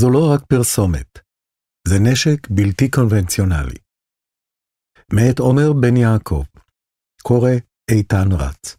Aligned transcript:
זו 0.00 0.10
לא 0.10 0.22
רק 0.34 0.40
פרסומת, 0.48 1.18
זה 1.88 1.94
נשק 2.10 2.50
בלתי 2.50 2.90
קונבנציונלי. 2.90 3.78
מאת 5.12 5.38
עומר 5.38 5.72
בן 5.80 5.96
יעקב, 5.96 6.44
קורא 7.22 7.50
איתן 7.90 8.28
רץ. 8.32 8.76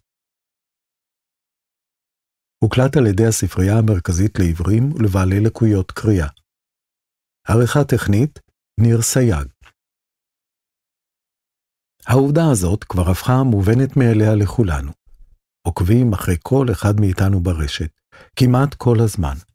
הוקלט 2.62 2.96
על 2.96 3.06
ידי 3.06 3.26
הספרייה 3.26 3.78
המרכזית 3.78 4.38
לעיוורים 4.38 4.92
ולבעלי 4.92 5.40
לקויות 5.40 5.90
קריאה. 5.90 6.28
עריכה 7.48 7.84
טכנית, 7.84 8.38
ניר 8.80 9.02
סייג. 9.02 9.48
העובדה 12.06 12.50
הזאת 12.52 12.84
כבר 12.84 13.10
הפכה 13.10 13.42
מובנת 13.42 13.96
מאליה 13.96 14.34
לכולנו. 14.34 14.92
עוקבים 15.66 16.12
אחרי 16.12 16.36
כל 16.42 16.66
אחד 16.72 16.94
מאיתנו 17.00 17.40
ברשת, 17.40 17.92
כמעט 18.36 18.74
כל 18.74 18.96
הזמן. 19.04 19.51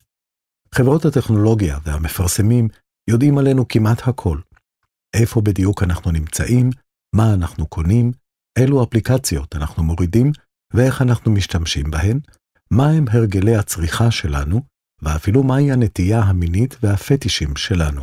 חברות 0.75 1.05
הטכנולוגיה 1.05 1.77
והמפרסמים 1.83 2.67
יודעים 3.09 3.37
עלינו 3.37 3.67
כמעט 3.67 4.07
הכל. 4.07 4.39
איפה 5.13 5.41
בדיוק 5.41 5.83
אנחנו 5.83 6.11
נמצאים, 6.11 6.69
מה 7.15 7.33
אנחנו 7.33 7.67
קונים, 7.67 8.11
אילו 8.59 8.83
אפליקציות 8.83 9.55
אנחנו 9.55 9.83
מורידים 9.83 10.31
ואיך 10.73 11.01
אנחנו 11.01 11.31
משתמשים 11.31 11.91
בהן, 11.91 12.19
מהם 12.71 13.05
הרגלי 13.11 13.55
הצריכה 13.55 14.11
שלנו, 14.11 14.61
ואפילו 15.01 15.43
מהי 15.43 15.71
הנטייה 15.71 16.19
המינית 16.19 16.75
והפטישים 16.81 17.55
שלנו. 17.55 18.01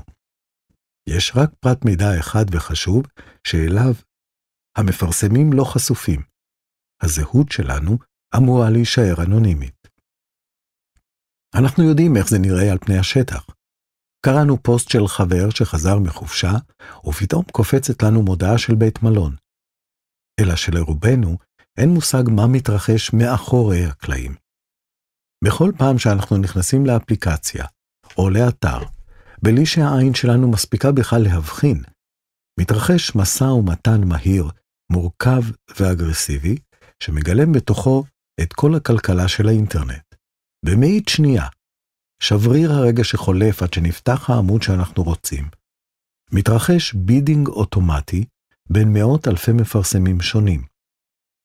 יש 1.08 1.32
רק 1.36 1.50
פרט 1.60 1.84
מידע 1.84 2.20
אחד 2.20 2.44
וחשוב, 2.50 3.06
שאליו 3.46 3.94
המפרסמים 4.76 5.52
לא 5.52 5.64
חשופים. 5.64 6.22
הזהות 7.02 7.52
שלנו 7.52 7.98
אמורה 8.36 8.70
להישאר 8.70 9.14
אנונימית. 9.26 9.73
אנחנו 11.58 11.84
יודעים 11.84 12.16
איך 12.16 12.28
זה 12.28 12.38
נראה 12.38 12.72
על 12.72 12.78
פני 12.78 12.98
השטח. 12.98 13.46
קראנו 14.26 14.62
פוסט 14.62 14.88
של 14.88 15.08
חבר 15.08 15.50
שחזר 15.50 15.98
מחופשה, 15.98 16.52
ופתאום 17.06 17.44
קופצת 17.52 18.02
לנו 18.02 18.22
מודעה 18.22 18.58
של 18.58 18.74
בית 18.74 19.02
מלון. 19.02 19.36
אלא 20.40 20.56
שלרובנו 20.56 21.38
אין 21.78 21.88
מושג 21.88 22.22
מה 22.30 22.46
מתרחש 22.46 23.12
מאחורי 23.12 23.84
הקלעים. 23.84 24.34
בכל 25.44 25.72
פעם 25.78 25.98
שאנחנו 25.98 26.36
נכנסים 26.36 26.86
לאפליקציה 26.86 27.64
או 28.18 28.30
לאתר, 28.30 28.78
בלי 29.42 29.66
שהעין 29.66 30.14
שלנו 30.14 30.50
מספיקה 30.50 30.92
בכלל 30.92 31.22
להבחין, 31.22 31.82
מתרחש 32.60 33.16
משא 33.16 33.44
ומתן 33.44 34.08
מהיר, 34.08 34.50
מורכב 34.92 35.42
ואגרסיבי, 35.80 36.56
שמגלם 37.02 37.52
בתוכו 37.52 38.04
את 38.42 38.52
כל 38.52 38.74
הכלכלה 38.74 39.28
של 39.28 39.48
האינטרנט. 39.48 40.03
במאית 40.66 41.08
שנייה, 41.08 41.46
שבריר 42.22 42.72
הרגע 42.72 43.04
שחולף 43.04 43.62
עד 43.62 43.72
שנפתח 43.72 44.30
העמוד 44.30 44.62
שאנחנו 44.62 45.02
רוצים. 45.02 45.48
מתרחש 46.32 46.94
bidding 46.94 47.48
אוטומטי 47.48 48.24
בין 48.70 48.92
מאות 48.92 49.28
אלפי 49.28 49.52
מפרסמים 49.52 50.20
שונים. 50.20 50.62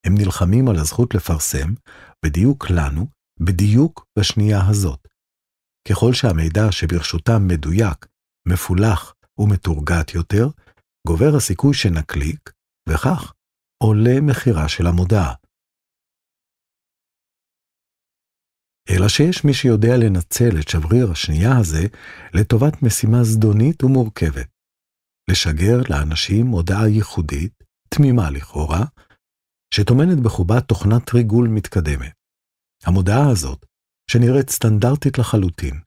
הם 0.05 0.13
נלחמים 0.17 0.69
על 0.69 0.75
הזכות 0.75 1.15
לפרסם, 1.15 1.73
בדיוק 2.25 2.69
לנו, 2.69 3.07
בדיוק 3.39 4.05
בשנייה 4.19 4.59
הזאת. 4.69 5.07
ככל 5.89 6.13
שהמידע 6.13 6.71
שברשותם 6.71 7.47
מדויק, 7.47 8.05
מפולח 8.47 9.13
ומתורגת 9.39 10.13
יותר, 10.13 10.47
גובר 11.07 11.35
הסיכוי 11.37 11.73
שנקליק, 11.73 12.51
וכך 12.89 13.33
עולה 13.83 14.21
מחירה 14.21 14.69
של 14.69 14.87
המודעה. 14.87 15.33
אלא 18.89 19.07
שיש 19.07 19.45
מי 19.45 19.53
שיודע 19.53 19.97
לנצל 19.97 20.59
את 20.59 20.67
שבריר 20.67 21.11
השנייה 21.11 21.57
הזה 21.57 21.87
לטובת 22.33 22.83
משימה 22.83 23.23
זדונית 23.23 23.83
ומורכבת. 23.83 24.47
לשגר 25.29 25.77
לאנשים 25.89 26.47
הודעה 26.47 26.87
ייחודית, 26.87 27.63
תמימה 27.89 28.29
לכאורה, 28.29 28.85
שטומנת 29.73 30.19
בחובה 30.19 30.61
תוכנת 30.61 31.13
ריגול 31.13 31.47
מתקדמת. 31.47 32.13
המודעה 32.85 33.29
הזאת, 33.31 33.65
שנראית 34.11 34.49
סטנדרטית 34.49 35.17
לחלוטין, 35.17 35.79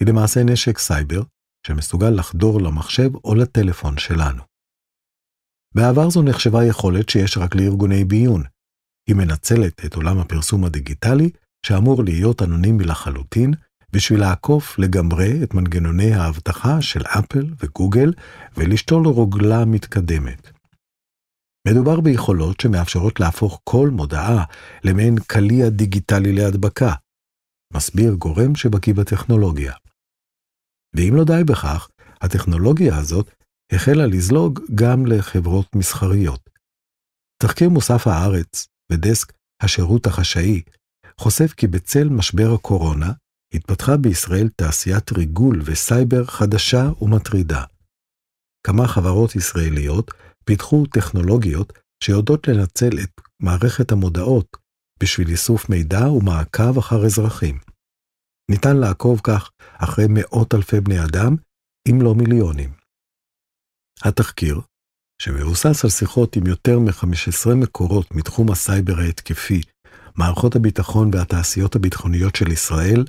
היא 0.00 0.08
למעשה 0.08 0.40
נשק 0.44 0.78
סייבר 0.78 1.22
שמסוגל 1.66 2.10
לחדור 2.10 2.60
למחשב 2.60 3.10
או 3.24 3.34
לטלפון 3.34 3.98
שלנו. 3.98 4.42
בעבר 5.74 6.10
זו 6.10 6.22
נחשבה 6.22 6.64
יכולת 6.64 7.08
שיש 7.08 7.38
רק 7.38 7.54
לארגוני 7.54 8.04
ביון. 8.04 8.42
היא 9.08 9.16
מנצלת 9.16 9.84
את 9.84 9.94
עולם 9.94 10.18
הפרסום 10.18 10.64
הדיגיטלי 10.64 11.30
שאמור 11.66 12.04
להיות 12.04 12.42
אנונימי 12.42 12.84
לחלוטין, 12.84 13.54
בשביל 13.92 14.20
לעקוף 14.20 14.78
לגמרי 14.78 15.42
את 15.42 15.54
מנגנוני 15.54 16.14
האבטחה 16.14 16.82
של 16.82 17.02
אפל 17.02 17.46
וגוגל 17.58 18.12
ולשתול 18.56 19.06
רוגלה 19.06 19.64
מתקדמת. 19.64 20.50
מדובר 21.68 22.00
ביכולות 22.00 22.60
שמאפשרות 22.60 23.20
להפוך 23.20 23.60
כל 23.64 23.90
מודעה 23.92 24.44
למעין 24.84 25.14
קליע 25.26 25.68
דיגיטלי 25.68 26.32
להדבקה, 26.32 26.92
מסביר 27.74 28.14
גורם 28.14 28.54
שבקיא 28.54 28.94
בטכנולוגיה. 28.94 29.72
ואם 30.96 31.12
לא 31.16 31.24
די 31.24 31.44
בכך, 31.46 31.88
הטכנולוגיה 32.20 32.98
הזאת 32.98 33.30
החלה 33.72 34.06
לזלוג 34.06 34.60
גם 34.74 35.06
לחברות 35.06 35.76
מסחריות. 35.76 36.50
תחקיר 37.42 37.68
מוסף 37.68 38.06
הארץ 38.06 38.66
ודסק 38.92 39.32
השירות 39.62 40.06
החשאי 40.06 40.62
חושף 41.20 41.52
כי 41.56 41.66
בצל 41.66 42.08
משבר 42.08 42.54
הקורונה, 42.54 43.12
התפתחה 43.54 43.96
בישראל 43.96 44.48
תעשיית 44.56 45.12
ריגול 45.12 45.62
וסייבר 45.64 46.24
חדשה 46.24 46.90
ומטרידה. 47.00 47.64
כמה 48.66 48.88
חברות 48.88 49.36
ישראליות 49.36 50.10
פיתחו 50.44 50.86
טכנולוגיות 50.86 51.72
שיודעות 52.04 52.48
לנצל 52.48 52.98
את 53.02 53.10
מערכת 53.42 53.92
המודעות 53.92 54.56
בשביל 55.02 55.28
איסוף 55.28 55.68
מידע 55.68 56.10
ומעקב 56.10 56.78
אחר 56.78 57.06
אזרחים. 57.06 57.58
ניתן 58.50 58.76
לעקוב 58.76 59.20
כך 59.24 59.50
אחרי 59.78 60.04
מאות 60.08 60.54
אלפי 60.54 60.80
בני 60.80 61.04
אדם, 61.04 61.36
אם 61.90 62.02
לא 62.02 62.14
מיליונים. 62.14 62.72
התחקיר, 64.04 64.60
שמבוסס 65.22 65.84
על 65.84 65.90
שיחות 65.90 66.36
עם 66.36 66.46
יותר 66.46 66.78
מ-15 66.78 67.54
מקורות 67.54 68.14
מתחום 68.14 68.50
הסייבר 68.50 68.98
ההתקפי 68.98 69.62
מערכות 70.16 70.56
הביטחון 70.56 71.10
והתעשיות 71.12 71.76
הביטחוניות 71.76 72.36
של 72.36 72.52
ישראל, 72.52 73.04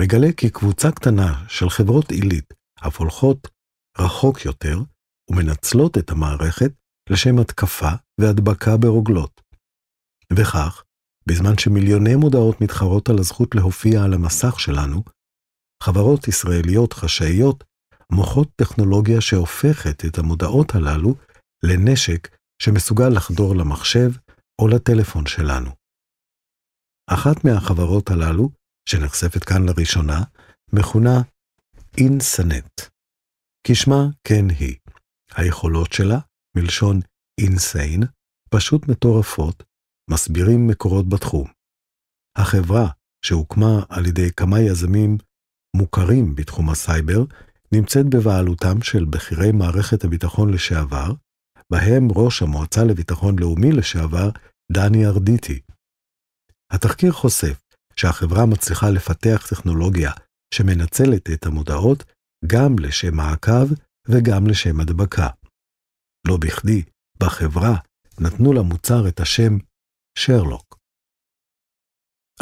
מגלה 0.00 0.32
כי 0.36 0.50
קבוצה 0.50 0.90
קטנה 0.90 1.44
של 1.48 1.70
חברות 1.70 2.10
עילית 2.10 2.54
אף 2.86 2.96
הולכות 2.96 3.48
רחוק 3.98 4.44
יותר 4.44 4.78
ומנצלות 5.30 5.98
את 5.98 6.10
המערכת 6.10 6.72
לשם 7.10 7.38
התקפה 7.38 7.90
והדבקה 8.20 8.76
ברוגלות. 8.76 9.40
וכך, 10.32 10.82
בזמן 11.26 11.58
שמיליוני 11.58 12.16
מודעות 12.16 12.60
מתחרות 12.60 13.08
על 13.08 13.18
הזכות 13.18 13.54
להופיע 13.54 14.04
על 14.04 14.14
המסך 14.14 14.60
שלנו, 14.60 15.02
חברות 15.82 16.28
ישראליות 16.28 16.92
חשאיות 16.92 17.64
מוחות 18.12 18.48
טכנולוגיה 18.56 19.20
שהופכת 19.20 20.04
את 20.04 20.18
המודעות 20.18 20.74
הללו 20.74 21.14
לנשק 21.62 22.36
שמסוגל 22.62 23.08
לחדור 23.08 23.56
למחשב 23.56 24.10
או 24.58 24.68
לטלפון 24.68 25.26
שלנו. 25.26 25.79
אחת 27.14 27.44
מהחברות 27.44 28.10
הללו, 28.10 28.50
שנחשפת 28.88 29.44
כאן 29.44 29.68
לראשונה, 29.68 30.22
מכונה 30.72 31.22
אינסיינט. 31.98 32.80
כשמה 33.66 34.06
כן 34.24 34.44
היא. 34.58 34.76
היכולות 35.36 35.92
שלה, 35.92 36.18
מלשון 36.56 37.00
insane, 37.40 38.02
פשוט 38.50 38.88
מטורפות, 38.88 39.62
מסבירים 40.10 40.66
מקורות 40.66 41.08
בתחום. 41.08 41.48
החברה, 42.38 42.88
שהוקמה 43.24 43.82
על 43.88 44.06
ידי 44.06 44.32
כמה 44.36 44.60
יזמים 44.60 45.18
מוכרים 45.76 46.34
בתחום 46.34 46.70
הסייבר, 46.70 47.24
נמצאת 47.74 48.06
בבעלותם 48.06 48.82
של 48.82 49.04
בכירי 49.04 49.52
מערכת 49.52 50.04
הביטחון 50.04 50.52
לשעבר, 50.52 51.12
בהם 51.72 52.08
ראש 52.16 52.42
המועצה 52.42 52.84
לביטחון 52.84 53.38
לאומי 53.38 53.72
לשעבר, 53.72 54.30
דני 54.72 55.06
ארדיטי, 55.06 55.60
התחקיר 56.70 57.12
חושף 57.12 57.60
שהחברה 57.96 58.46
מצליחה 58.46 58.90
לפתח 58.90 59.46
טכנולוגיה 59.50 60.12
שמנצלת 60.54 61.30
את 61.30 61.46
המודעות 61.46 62.04
גם 62.46 62.78
לשם 62.78 63.14
מעקב 63.14 63.66
וגם 64.08 64.46
לשם 64.46 64.80
הדבקה. 64.80 65.28
לא 66.26 66.36
בכדי, 66.36 66.82
בחברה 67.20 67.76
נתנו 68.20 68.52
למוצר 68.52 69.08
את 69.08 69.20
השם 69.20 69.58
שרלוק. 70.18 70.78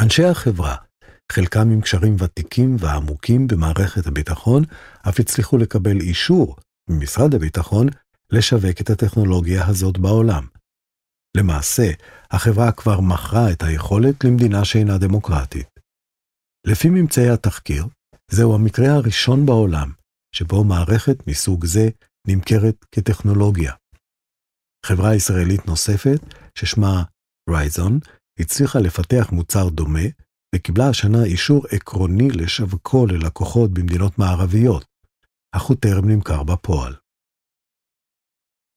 אנשי 0.01 0.23
החברה, 0.23 0.75
חלקם 1.31 1.71
עם 1.71 1.81
קשרים 1.81 2.15
ותיקים 2.19 2.75
ועמוקים 2.79 3.47
במערכת 3.47 4.07
הביטחון, 4.07 4.63
אף 5.09 5.19
הצליחו 5.19 5.57
לקבל 5.57 6.01
אישור 6.01 6.55
ממשרד 6.89 7.35
הביטחון 7.35 7.87
לשווק 8.31 8.81
את 8.81 8.89
הטכנולוגיה 8.89 9.67
הזאת 9.67 9.97
בעולם. 9.97 10.58
למעשה, 11.37 11.91
החברה 12.31 12.71
כבר 12.71 12.99
מכרה 13.01 13.51
את 13.51 13.63
היכולת 13.63 14.23
למדינה 14.23 14.65
שאינה 14.65 14.97
דמוקרטית. 14.97 15.67
לפי 16.67 16.89
ממצאי 16.89 17.29
התחקיר, 17.29 17.85
זהו 18.31 18.55
המקרה 18.55 18.87
הראשון 18.95 19.45
בעולם 19.45 19.91
שבו 20.35 20.63
מערכת 20.63 21.27
מסוג 21.27 21.65
זה 21.65 21.89
נמכרת 22.27 22.85
כטכנולוגיה. 22.91 23.73
חברה 24.85 25.15
ישראלית 25.15 25.65
נוספת, 25.65 26.19
ששמה 26.55 27.03
רייזון, 27.49 27.99
הצליחה 28.39 28.79
לפתח 28.79 29.29
מוצר 29.31 29.69
דומה, 29.69 30.07
וקיבלה 30.55 30.89
השנה 30.89 31.23
אישור 31.23 31.65
עקרוני 31.71 32.29
לשווקו 32.29 33.05
ללקוחות 33.05 33.71
במדינות 33.73 34.19
מערביות, 34.19 34.85
אך 35.55 35.61
הוא 35.61 35.77
טרם 35.77 36.09
נמכר 36.09 36.43
בפועל. 36.43 36.95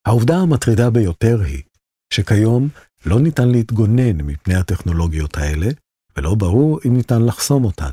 העובדה 0.07 0.35
המטרידה 0.37 0.91
ביותר 0.91 1.41
היא 1.41 1.63
שכיום 2.12 2.69
לא 3.06 3.20
ניתן 3.20 3.49
להתגונן 3.49 4.20
מפני 4.20 4.55
הטכנולוגיות 4.55 5.37
האלה, 5.37 5.67
ולא 6.17 6.35
ברור 6.35 6.81
אם 6.87 6.97
ניתן 6.97 7.23
לחסום 7.23 7.64
אותן. 7.64 7.93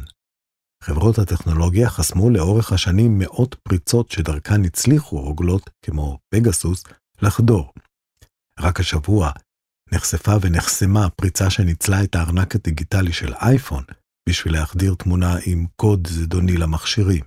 חברות 0.83 1.19
הטכנולוגיה 1.19 1.89
חסמו 1.89 2.29
לאורך 2.29 2.73
השנים 2.73 3.19
מאות 3.19 3.55
פריצות 3.63 4.11
שדרכן 4.11 4.65
הצליחו 4.65 5.21
רוגלות, 5.21 5.69
כמו 5.85 6.17
פגסוס, 6.29 6.83
לחדור. 7.21 7.73
רק 8.59 8.79
השבוע 8.79 9.31
נחשפה 9.91 10.31
ונחסמה 10.41 11.09
פריצה 11.09 11.49
שניצלה 11.49 12.03
את 12.03 12.15
הארנק 12.15 12.55
הדיגיטלי 12.55 13.13
של 13.13 13.33
אייפון 13.33 13.83
בשביל 14.29 14.53
להחדיר 14.53 14.95
תמונה 14.95 15.35
עם 15.45 15.65
קוד 15.75 16.07
זדוני 16.07 16.57
למכשירים. 16.57 17.23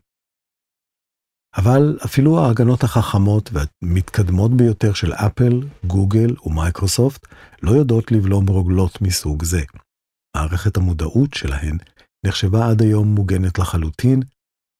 אבל 1.56 1.98
אפילו 2.04 2.40
ההגנות 2.40 2.82
החכמות 2.82 3.50
והמתקדמות 3.52 4.50
ביותר 4.56 4.92
של 4.92 5.12
אפל, 5.12 5.60
גוגל 5.86 6.36
ומייקרוסופט 6.44 7.26
לא 7.62 7.70
יודעות 7.70 8.12
לבלום 8.12 8.46
רוגלות 8.46 9.02
מסוג 9.02 9.44
זה. 9.44 9.62
מערכת 10.36 10.76
המודעות 10.76 11.34
שלהן 11.34 11.78
נחשבה 12.26 12.70
עד 12.70 12.82
היום 12.82 13.14
מוגנת 13.14 13.58
לחלוטין, 13.58 14.22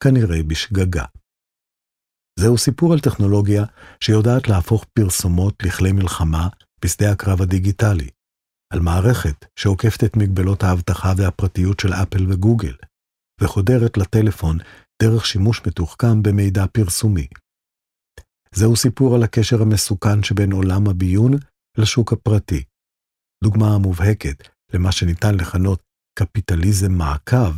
כנראה 0.05 0.43
בשגגה. 0.43 1.05
זהו 2.39 2.59
סיפור 2.59 2.93
על 2.93 3.01
טכנולוגיה 3.01 3.65
שיודעת 4.01 4.49
להפוך 4.49 4.85
פרסומות 4.85 5.63
לכלי 5.63 5.93
מלחמה 5.93 6.49
בשדה 6.85 7.13
הקרב 7.13 7.43
הדיגיטלי, 7.43 8.09
על 8.73 8.81
מערכת 8.81 9.45
שעוקפת 9.57 10.05
את 10.05 10.17
מגבלות 10.17 10.63
האבטחה 10.63 11.13
והפרטיות 11.17 11.81
של 11.81 11.93
אפל 11.93 12.33
וגוגל, 12.33 12.75
וחודרת 13.41 13.97
לטלפון 13.97 14.59
דרך 15.03 15.27
שימוש 15.27 15.61
מתוחכם 15.67 16.23
במידע 16.23 16.67
פרסומי. 16.73 17.27
זהו 18.55 18.77
סיפור 18.77 19.15
על 19.15 19.23
הקשר 19.23 19.63
המסוכן 19.63 20.23
שבין 20.23 20.53
עולם 20.53 20.89
הביון 20.89 21.33
לשוק 21.79 22.13
הפרטי. 22.13 22.65
דוגמה 23.45 23.67
המובהקת 23.75 24.49
למה 24.75 24.93
שניתן 24.93 25.35
לכנות 25.35 25.83
קפיטליזם 26.19 26.93
מעקב, 26.93 27.55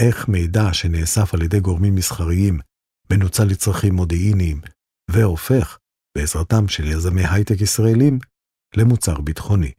איך 0.00 0.28
מידע 0.28 0.72
שנאסף 0.72 1.34
על 1.34 1.42
ידי 1.42 1.60
גורמים 1.60 1.94
מסחריים 1.94 2.58
מנוצל 3.12 3.44
לצרכים 3.44 3.94
מודיעיניים 3.94 4.60
והופך, 5.10 5.78
בעזרתם 6.18 6.68
של 6.68 6.84
יזמי 6.84 7.22
הייטק 7.30 7.60
ישראלים, 7.60 8.18
למוצר 8.76 9.20
ביטחוני. 9.20 9.72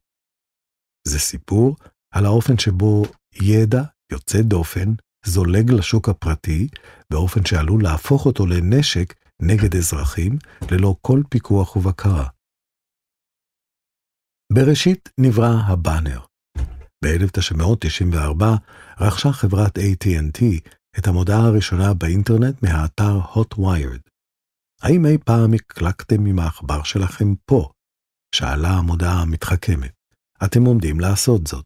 זה 1.07 1.19
סיפור 1.19 1.75
על 2.13 2.25
האופן 2.25 2.57
שבו 2.57 3.03
ידע 3.41 3.81
יוצא 4.11 4.41
דופן 4.41 4.89
זולג 5.25 5.71
לשוק 5.71 6.09
הפרטי 6.09 6.67
באופן 7.11 7.45
שעלול 7.45 7.83
להפוך 7.83 8.25
אותו 8.25 8.45
לנשק 8.45 9.13
נגד 9.41 9.75
אזרחים 9.75 10.37
ללא 10.71 10.95
כל 11.01 11.21
פיקוח 11.29 11.75
ובקרה. 11.75 12.27
בראשית 14.53 15.09
נברא 15.19 15.53
הבאנר. 15.67 16.19
ב-1994 17.05 18.43
רכשה 19.01 19.31
חברת 19.31 19.77
AT&T 19.77 20.43
את 20.99 21.07
המודעה 21.07 21.47
הראשונה 21.47 21.93
באינטרנט 21.93 22.63
מהאתר 22.63 23.19
HotWired. 23.33 24.09
האם 24.81 25.05
אי 25.05 25.17
פעם 25.17 25.53
הקלקתם 25.53 26.25
עם 26.25 26.39
העכבר 26.39 26.83
שלכם 26.83 27.35
פה? 27.45 27.69
שאלה 28.35 28.69
המודעה 28.69 29.21
המתחכמת. 29.21 29.93
אתם 30.45 30.65
עומדים 30.65 30.99
לעשות 30.99 31.47
זאת. 31.47 31.65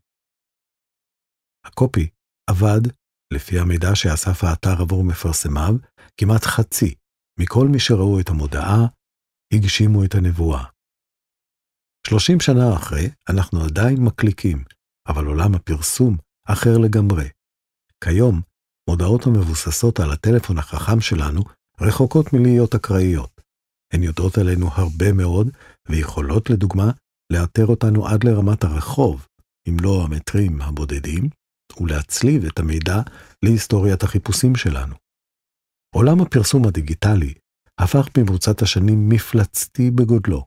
הקופי 1.66 2.10
עבד, 2.50 2.82
לפי 3.34 3.60
המידע 3.60 3.96
שאסף 3.96 4.44
האתר 4.44 4.82
עבור 4.82 5.04
מפרסמיו, 5.04 5.76
כמעט 6.18 6.44
חצי 6.44 6.96
מכל 7.40 7.68
מי 7.68 7.80
שראו 7.80 8.20
את 8.20 8.30
המודעה, 8.30 8.86
הגשימו 9.54 10.04
את 10.04 10.16
הנבואה. 10.16 10.64
שלושים 12.08 12.40
שנה 12.40 12.76
אחרי, 12.76 13.10
אנחנו 13.30 13.64
עדיין 13.64 14.04
מקליקים, 14.04 14.64
אבל 15.08 15.26
עולם 15.26 15.56
הפרסום 15.56 16.18
אחר 16.48 16.78
לגמרי. 16.78 17.30
כיום, 18.04 18.42
מודעות 18.90 19.28
המבוססות 19.28 20.00
על 20.00 20.12
הטלפון 20.12 20.58
החכם 20.58 21.02
שלנו 21.02 21.42
רחוקות 21.82 22.34
מלהיות 22.34 22.76
אקראיות. 22.76 23.42
הן 23.94 24.04
יודעות 24.04 24.38
עלינו 24.38 24.68
הרבה 24.74 25.14
מאוד, 25.14 25.50
ויכולות, 25.90 26.50
לדוגמה, 26.50 26.92
לאתר 27.34 27.66
אותנו 27.66 28.08
עד 28.08 28.24
לרמת 28.24 28.64
הרחוב, 28.64 29.28
אם 29.70 29.78
לא 29.82 30.04
המטרים 30.04 30.62
הבודדים, 30.62 31.30
ולהצליב 31.80 32.46
את 32.46 32.60
המידע 32.60 33.02
להיסטוריית 33.44 34.04
החיפושים 34.04 34.56
שלנו. 34.56 34.96
עולם 35.96 36.22
הפרסום 36.22 36.68
הדיגיטלי 36.68 37.34
הפך 37.78 38.08
במרוצת 38.18 38.62
השנים 38.62 39.10
מפלצתי 39.10 39.92
בגודלו. 39.92 40.46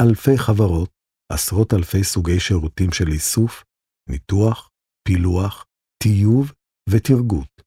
אלפי 0.00 0.38
חברות, 0.38 0.90
עשרות 1.32 1.74
אלפי 1.74 2.04
סוגי 2.04 2.40
שירותים 2.40 2.92
של 2.92 3.08
איסוף, 3.08 3.64
ניתוח, 4.08 4.70
פילוח, 5.08 5.64
טיוב 6.02 6.52
ותרגות. 6.90 7.62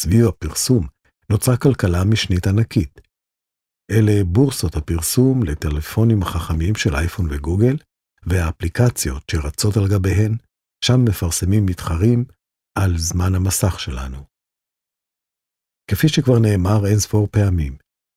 סביב 0.00 0.26
הפרסום 0.26 0.86
נוצרה 1.30 1.56
כלכלה 1.56 2.04
משנית 2.04 2.46
ענקית. 2.46 3.00
אלה 3.90 4.24
בורסות 4.24 4.76
הפרסום 4.76 5.42
לטלפונים 5.42 6.22
החכמים 6.22 6.74
של 6.74 6.94
אייפון 6.94 7.26
וגוגל, 7.30 7.76
והאפליקציות 8.26 9.22
שרצות 9.30 9.76
על 9.76 9.88
גביהן, 9.88 10.34
שם 10.84 11.04
מפרסמים 11.08 11.66
מתחרים 11.66 12.24
על 12.78 12.98
זמן 12.98 13.34
המסך 13.34 13.80
שלנו. 13.80 14.24
כפי 15.90 16.08
שכבר 16.08 16.38
נאמר 16.38 16.86
אין 16.86 16.98
ספור 16.98 17.26
פעמים, 17.30 17.76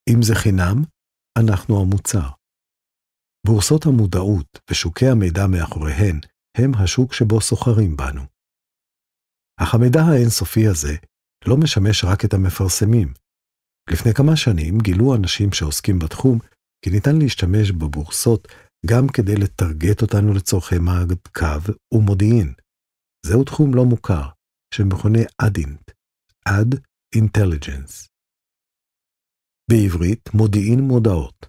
אם 0.09 0.21
זה 0.21 0.35
חינם, 0.35 0.83
אנחנו 1.39 1.81
המוצר. 1.81 2.29
בורסות 3.47 3.85
המודעות 3.85 4.59
ושוקי 4.71 5.07
המידע 5.07 5.47
מאחוריהן 5.47 6.19
הם 6.57 6.71
השוק 6.75 7.13
שבו 7.13 7.41
סוחרים 7.41 7.97
בנו. 7.97 8.21
אך 9.57 9.75
המידע 9.75 9.99
האינסופי 10.01 10.67
הזה 10.67 10.95
לא 11.47 11.57
משמש 11.57 12.03
רק 12.03 12.25
את 12.25 12.33
המפרסמים. 12.33 13.13
לפני 13.91 14.13
כמה 14.13 14.35
שנים 14.35 14.77
גילו 14.77 15.15
אנשים 15.15 15.53
שעוסקים 15.53 15.99
בתחום 15.99 16.39
כי 16.81 16.89
ניתן 16.89 17.15
להשתמש 17.19 17.71
בבורסות 17.71 18.47
גם 18.85 19.07
כדי 19.07 19.35
לטרגט 19.35 20.01
אותנו 20.01 20.33
לצורכי 20.33 20.75
מעקב 20.79 21.73
ומודיעין. 21.93 22.53
זהו 23.25 23.43
תחום 23.43 23.75
לא 23.75 23.85
מוכר, 23.85 24.29
שמכונה 24.73 25.19
אדינט, 25.37 25.91
Ad 26.49 26.77
Intelligence. 27.15 28.07
בעברית, 29.69 30.33
מודיעין 30.33 30.79
מודעות. 30.79 31.45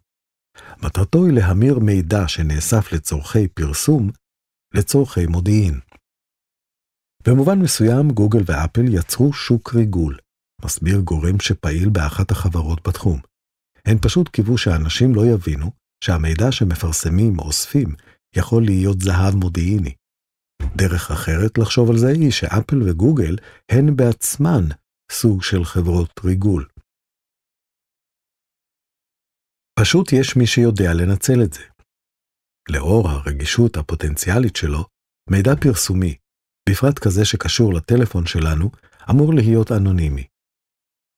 מטרתו 0.84 1.24
היא 1.24 1.34
להמיר 1.34 1.78
מידע 1.78 2.28
שנאסף 2.28 2.92
לצורכי 2.92 3.48
פרסום 3.48 4.10
לצורכי 4.74 5.26
מודיעין. 5.26 5.80
במובן 7.26 7.58
מסוים, 7.58 8.10
גוגל 8.10 8.42
ואפל 8.46 8.94
יצרו 8.94 9.32
שוק 9.32 9.74
ריגול, 9.74 10.18
מסביר 10.64 11.00
גורם 11.00 11.40
שפעיל 11.40 11.88
באחת 11.88 12.30
החברות 12.30 12.88
בתחום. 12.88 13.20
הן 13.84 13.98
פשוט 14.02 14.28
קיוו 14.28 14.58
שאנשים 14.58 15.14
לא 15.14 15.22
יבינו 15.34 15.81
שהמידע 16.02 16.52
שמפרסמים 16.52 17.38
או 17.38 17.44
אוספים 17.44 17.94
יכול 18.36 18.62
להיות 18.64 19.00
זהב 19.00 19.34
מודיעיני. 19.34 19.94
דרך 20.76 21.10
אחרת 21.10 21.58
לחשוב 21.58 21.90
על 21.90 21.98
זה 21.98 22.08
היא 22.08 22.30
שאפל 22.30 22.82
וגוגל 22.82 23.36
הן 23.70 23.96
בעצמן 23.96 24.64
סוג 25.12 25.42
של 25.42 25.64
חברות 25.64 26.10
ריגול. 26.24 26.68
פשוט 29.80 30.12
יש 30.12 30.36
מי 30.36 30.46
שיודע 30.46 30.94
לנצל 30.94 31.42
את 31.44 31.52
זה. 31.52 31.64
לאור 32.68 33.08
הרגישות 33.08 33.76
הפוטנציאלית 33.76 34.56
שלו, 34.56 34.84
מידע 35.30 35.50
פרסומי, 35.60 36.16
בפרט 36.68 36.98
כזה 36.98 37.24
שקשור 37.24 37.74
לטלפון 37.74 38.26
שלנו, 38.26 38.70
אמור 39.10 39.34
להיות 39.34 39.72
אנונימי. 39.72 40.31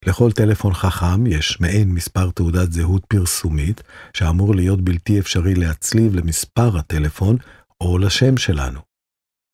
לכל 0.06 0.32
טלפון 0.32 0.74
חכם 0.74 1.26
יש 1.26 1.60
מעין 1.60 1.92
מספר 1.92 2.30
תעודת 2.30 2.72
זהות 2.72 3.04
פרסומית, 3.04 3.82
שאמור 4.16 4.54
להיות 4.54 4.80
בלתי 4.80 5.18
אפשרי 5.18 5.54
להצליב 5.54 6.14
למספר 6.14 6.78
הטלפון 6.78 7.36
או 7.80 7.98
לשם 7.98 8.36
שלנו. 8.36 8.80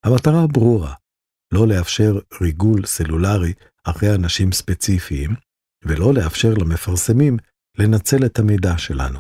המטרה 0.05 0.47
ברורה, 0.47 0.95
לא 1.55 1.67
לאפשר 1.69 2.19
ריגול 2.41 2.87
סלולרי 2.87 3.53
אחרי 3.85 4.15
אנשים 4.15 4.53
ספציפיים, 4.53 5.31
ולא 5.85 6.15
לאפשר 6.15 6.55
למפרסמים 6.55 7.37
לנצל 7.79 8.27
את 8.27 8.39
המידע 8.39 8.79
שלנו. 8.79 9.19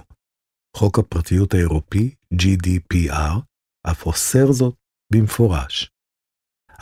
חוק 0.77 0.99
הפרטיות 0.99 1.55
האירופי, 1.55 2.15
GDPR, 2.35 3.41
אף 3.91 4.07
אוסר 4.07 4.53
זאת 4.53 4.75
במפורש. 5.13 5.91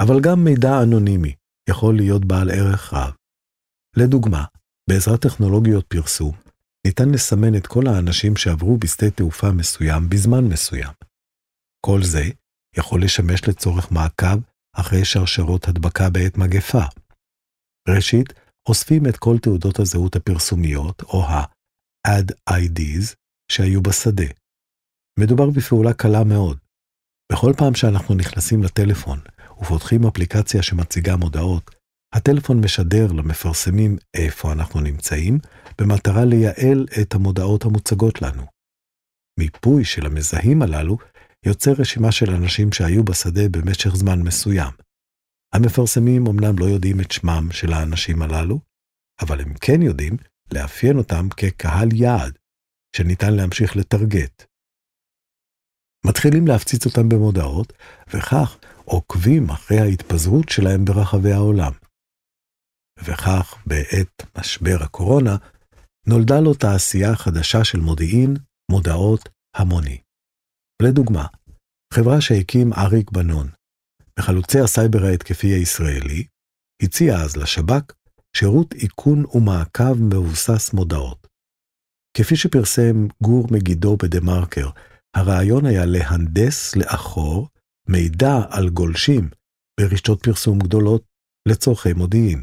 אבל 0.00 0.20
גם 0.20 0.44
מידע 0.44 0.82
אנונימי 0.82 1.34
יכול 1.68 1.96
להיות 1.96 2.24
בעל 2.24 2.50
ערך 2.50 2.94
רב. 2.94 3.17
לדוגמה, 3.96 4.44
בעזרת 4.90 5.22
טכנולוגיות 5.22 5.86
פרסום, 5.86 6.32
ניתן 6.86 7.08
לסמן 7.10 7.54
את 7.56 7.66
כל 7.66 7.86
האנשים 7.86 8.36
שעברו 8.36 8.78
בשדה 8.78 9.10
תעופה 9.10 9.50
מסוים 9.52 10.08
בזמן 10.08 10.44
מסוים. 10.44 10.92
כל 11.86 12.02
זה 12.02 12.24
יכול 12.76 13.02
לשמש 13.04 13.48
לצורך 13.48 13.92
מעקב 13.92 14.38
אחרי 14.76 15.04
שרשרות 15.04 15.68
הדבקה 15.68 16.10
בעת 16.10 16.38
מגפה. 16.38 16.84
ראשית, 17.88 18.32
אוספים 18.68 19.06
את 19.06 19.16
כל 19.16 19.38
תעודות 19.42 19.78
הזהות 19.78 20.16
הפרסומיות, 20.16 21.02
או 21.02 21.24
ה-Add 21.24 22.32
IDs, 22.50 23.14
שהיו 23.52 23.82
בשדה. 23.82 24.26
מדובר 25.20 25.50
בפעולה 25.50 25.92
קלה 25.94 26.24
מאוד. 26.24 26.58
בכל 27.32 27.52
פעם 27.56 27.74
שאנחנו 27.74 28.14
נכנסים 28.14 28.62
לטלפון 28.62 29.20
ופותחים 29.60 30.06
אפליקציה 30.06 30.62
שמציגה 30.62 31.16
מודעות, 31.16 31.77
הטלפון 32.12 32.60
משדר 32.64 33.12
למפרסמים 33.12 33.96
איפה 34.14 34.52
אנחנו 34.52 34.80
נמצאים, 34.80 35.38
במטרה 35.78 36.24
לייעל 36.24 36.86
את 37.02 37.14
המודעות 37.14 37.64
המוצגות 37.64 38.22
לנו. 38.22 38.42
מיפוי 39.38 39.84
של 39.84 40.06
המזהים 40.06 40.62
הללו 40.62 40.98
יוצר 41.46 41.72
רשימה 41.78 42.12
של 42.12 42.30
אנשים 42.30 42.72
שהיו 42.72 43.04
בשדה 43.04 43.48
במשך 43.50 43.96
זמן 43.96 44.22
מסוים. 44.22 44.72
המפרסמים 45.54 46.26
אמנם 46.26 46.58
לא 46.58 46.64
יודעים 46.64 47.00
את 47.00 47.10
שמם 47.10 47.48
של 47.52 47.72
האנשים 47.72 48.22
הללו, 48.22 48.60
אבל 49.20 49.40
הם 49.40 49.54
כן 49.54 49.82
יודעים 49.82 50.16
לאפיין 50.52 50.98
אותם 50.98 51.28
כקהל 51.36 51.88
יעד, 51.94 52.38
שניתן 52.96 53.34
להמשיך 53.34 53.76
לטרגט. 53.76 54.44
מתחילים 56.06 56.46
להפציץ 56.46 56.86
אותם 56.86 57.08
במודעות, 57.08 57.72
וכך 58.08 58.58
עוקבים 58.84 59.50
אחרי 59.50 59.78
ההתפזרות 59.78 60.48
שלהם 60.48 60.84
ברחבי 60.84 61.32
העולם. 61.32 61.72
וכך, 63.04 63.54
בעת 63.66 64.22
משבר 64.38 64.76
הקורונה, 64.80 65.36
נולדה 66.06 66.40
לו 66.40 66.54
תעשייה 66.54 67.16
חדשה 67.16 67.64
של 67.64 67.80
מודיעין, 67.80 68.36
מודעות, 68.70 69.28
המוני. 69.56 69.98
לדוגמה, 70.82 71.26
חברה 71.94 72.20
שהקים 72.20 72.72
אריק 72.72 73.10
בנון, 73.10 73.48
מחלוצי 74.18 74.60
הסייבר 74.60 75.04
ההתקפי 75.04 75.46
הישראלי, 75.46 76.26
הציע 76.82 77.16
אז 77.16 77.36
לשב"כ 77.36 77.92
שירות 78.36 78.74
איכון 78.74 79.24
ומעקב 79.34 79.94
מבוסס 80.00 80.72
מודעות. 80.72 81.26
כפי 82.16 82.36
שפרסם 82.36 83.06
גור 83.22 83.46
מגידו 83.50 83.96
בדה-מרקר, 83.96 84.70
הרעיון 85.16 85.66
היה 85.66 85.84
להנדס 85.86 86.76
לאחור 86.76 87.48
מידע 87.88 88.34
על 88.50 88.68
גולשים 88.68 89.28
ברשתות 89.80 90.22
פרסום 90.22 90.58
גדולות 90.58 91.02
לצורכי 91.48 91.92
מודיעין. 91.92 92.42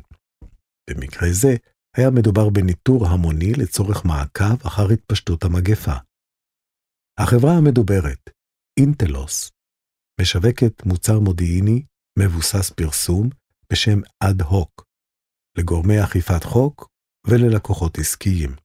במקרה 0.89 1.27
זה, 1.32 1.56
היה 1.98 2.10
מדובר 2.10 2.50
בניטור 2.50 3.08
המוני 3.08 3.54
לצורך 3.54 4.06
מעקב 4.06 4.68
אחר 4.68 4.88
התפשטות 4.94 5.44
המגפה. 5.44 5.98
החברה 7.20 7.51
המדוברת, 7.58 8.30
אינטלוס, 8.80 9.51
משווקת 10.22 10.86
מוצר 10.86 11.20
מודיעיני 11.20 11.86
מבוסס 12.20 12.70
פרסום 12.70 13.30
בשם 13.72 14.00
אד 14.24 14.42
הוק, 14.42 14.86
לגורמי 15.58 16.04
אכיפת 16.04 16.44
חוק 16.44 16.89
וללקוחות 17.27 17.98
עסקיים. 17.98 18.56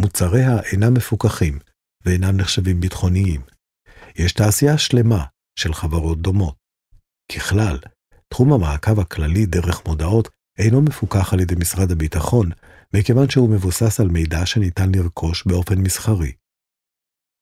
מוצריה 0.00 0.62
אינם 0.72 0.94
מפוקחים 0.94 1.58
ואינם 2.04 2.36
נחשבים 2.36 2.80
ביטחוניים. 2.80 3.40
יש 4.16 4.32
תעשייה 4.32 4.78
שלמה 4.78 5.24
של 5.58 5.74
חברות 5.74 6.22
דומות. 6.22 6.56
ככלל, 7.32 7.78
תחום 8.28 8.52
המעקב 8.52 9.00
הכללי 9.00 9.46
דרך 9.46 9.86
מודעות 9.86 10.28
אינו 10.60 10.82
מפוקח 10.82 11.32
על 11.32 11.40
ידי 11.40 11.54
משרד 11.54 11.90
הביטחון, 11.90 12.50
מכיוון 12.94 13.30
שהוא 13.30 13.50
מבוסס 13.50 14.00
על 14.00 14.08
מידע 14.08 14.46
שניתן 14.46 14.92
לרכוש 14.94 15.46
באופן 15.46 15.78
מסחרי. 15.78 16.32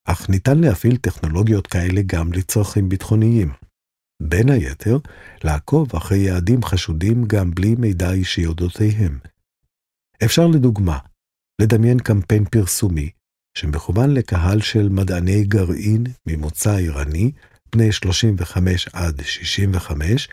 אך 0.05 0.29
ניתן 0.31 0.59
להפעיל 0.59 0.97
טכנולוגיות 0.97 1.67
כאלה 1.67 2.01
גם 2.07 2.33
לצרכים 2.33 2.89
ביטחוניים. 2.89 3.53
בין 4.23 4.51
היתר, 4.51 4.99
לעקוב 5.45 5.97
אחרי 5.97 6.19
יעדים 6.19 6.63
חשודים 6.63 7.25
גם 7.27 7.51
בלי 7.51 7.75
מידע 7.75 8.13
אישי 8.13 8.47
אודותיהם. 8.47 9.19
אפשר 10.25 10.47
לדוגמה, 10.47 10.99
לדמיין 11.61 11.99
קמפיין 11.99 12.45
פרסומי 12.45 13.11
שמכוון 13.59 14.15
לקהל 14.15 14.61
של 14.61 14.89
מדעני 14.89 15.45
גרעין 15.45 16.05
ממוצא 16.27 16.77
איראני, 16.77 17.33
בני 17.73 17.93
35 17.93 18.89
עד 18.93 19.23
65, 19.23 20.29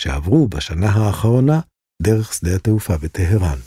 שעברו 0.00 0.48
בשנה 0.48 0.88
האחרונה 0.88 1.60
דרך 2.02 2.34
שדה 2.34 2.56
התעופה 2.56 2.92
בטהרן. 3.02 3.58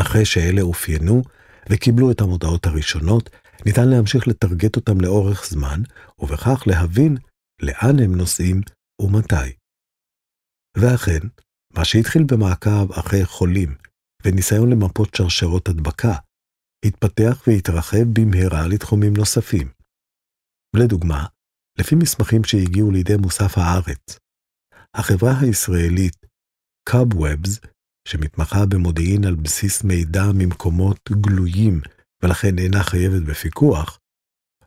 אחרי 0.00 0.24
שאלה 0.24 0.62
אופיינו 0.62 1.22
וקיבלו 1.70 2.10
את 2.10 2.20
המודעות 2.20 2.66
הראשונות, 2.66 3.30
ניתן 3.66 3.88
להמשיך 3.88 4.28
לטרגט 4.28 4.76
אותם 4.76 5.00
לאורך 5.00 5.46
זמן, 5.50 5.82
ובכך 6.18 6.62
להבין 6.66 7.16
לאן 7.62 7.98
הם 8.04 8.14
נוסעים 8.14 8.60
ומתי. 9.02 9.48
ואכן, 10.76 11.28
מה 11.74 11.84
שהתחיל 11.84 12.22
במעקב 12.30 12.92
אחרי 12.92 13.24
חולים 13.24 13.74
וניסיון 14.24 14.70
למפות 14.70 15.14
שרשרות 15.14 15.68
הדבקה, 15.68 16.14
התפתח 16.84 17.42
והתרחב 17.46 18.06
במהרה 18.12 18.68
לתחומים 18.68 19.12
נוספים. 19.16 19.68
לדוגמה, 20.76 21.26
לפי 21.78 21.94
מסמכים 21.94 22.44
שהגיעו 22.44 22.90
לידי 22.90 23.16
מוסף 23.16 23.58
הארץ, 23.58 24.18
החברה 24.94 25.32
הישראלית 25.40 26.27
Cobwebs, 26.90 27.68
שמתמחה 28.08 28.66
במודיעין 28.66 29.24
על 29.24 29.34
בסיס 29.34 29.84
מידע 29.84 30.24
ממקומות 30.34 31.10
גלויים 31.10 31.80
ולכן 32.22 32.58
אינה 32.58 32.82
חייבת 32.82 33.22
בפיקוח, 33.22 33.98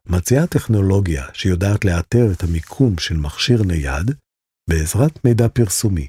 מציעה 0.07 0.47
טכנולוגיה 0.47 1.25
שיודעת 1.33 1.85
לאתר 1.85 2.31
את 2.31 2.43
המיקום 2.43 2.97
של 2.97 3.17
מכשיר 3.17 3.63
נייד 3.63 4.11
בעזרת 4.69 5.25
מידע 5.25 5.47
פרסומי. 5.47 6.07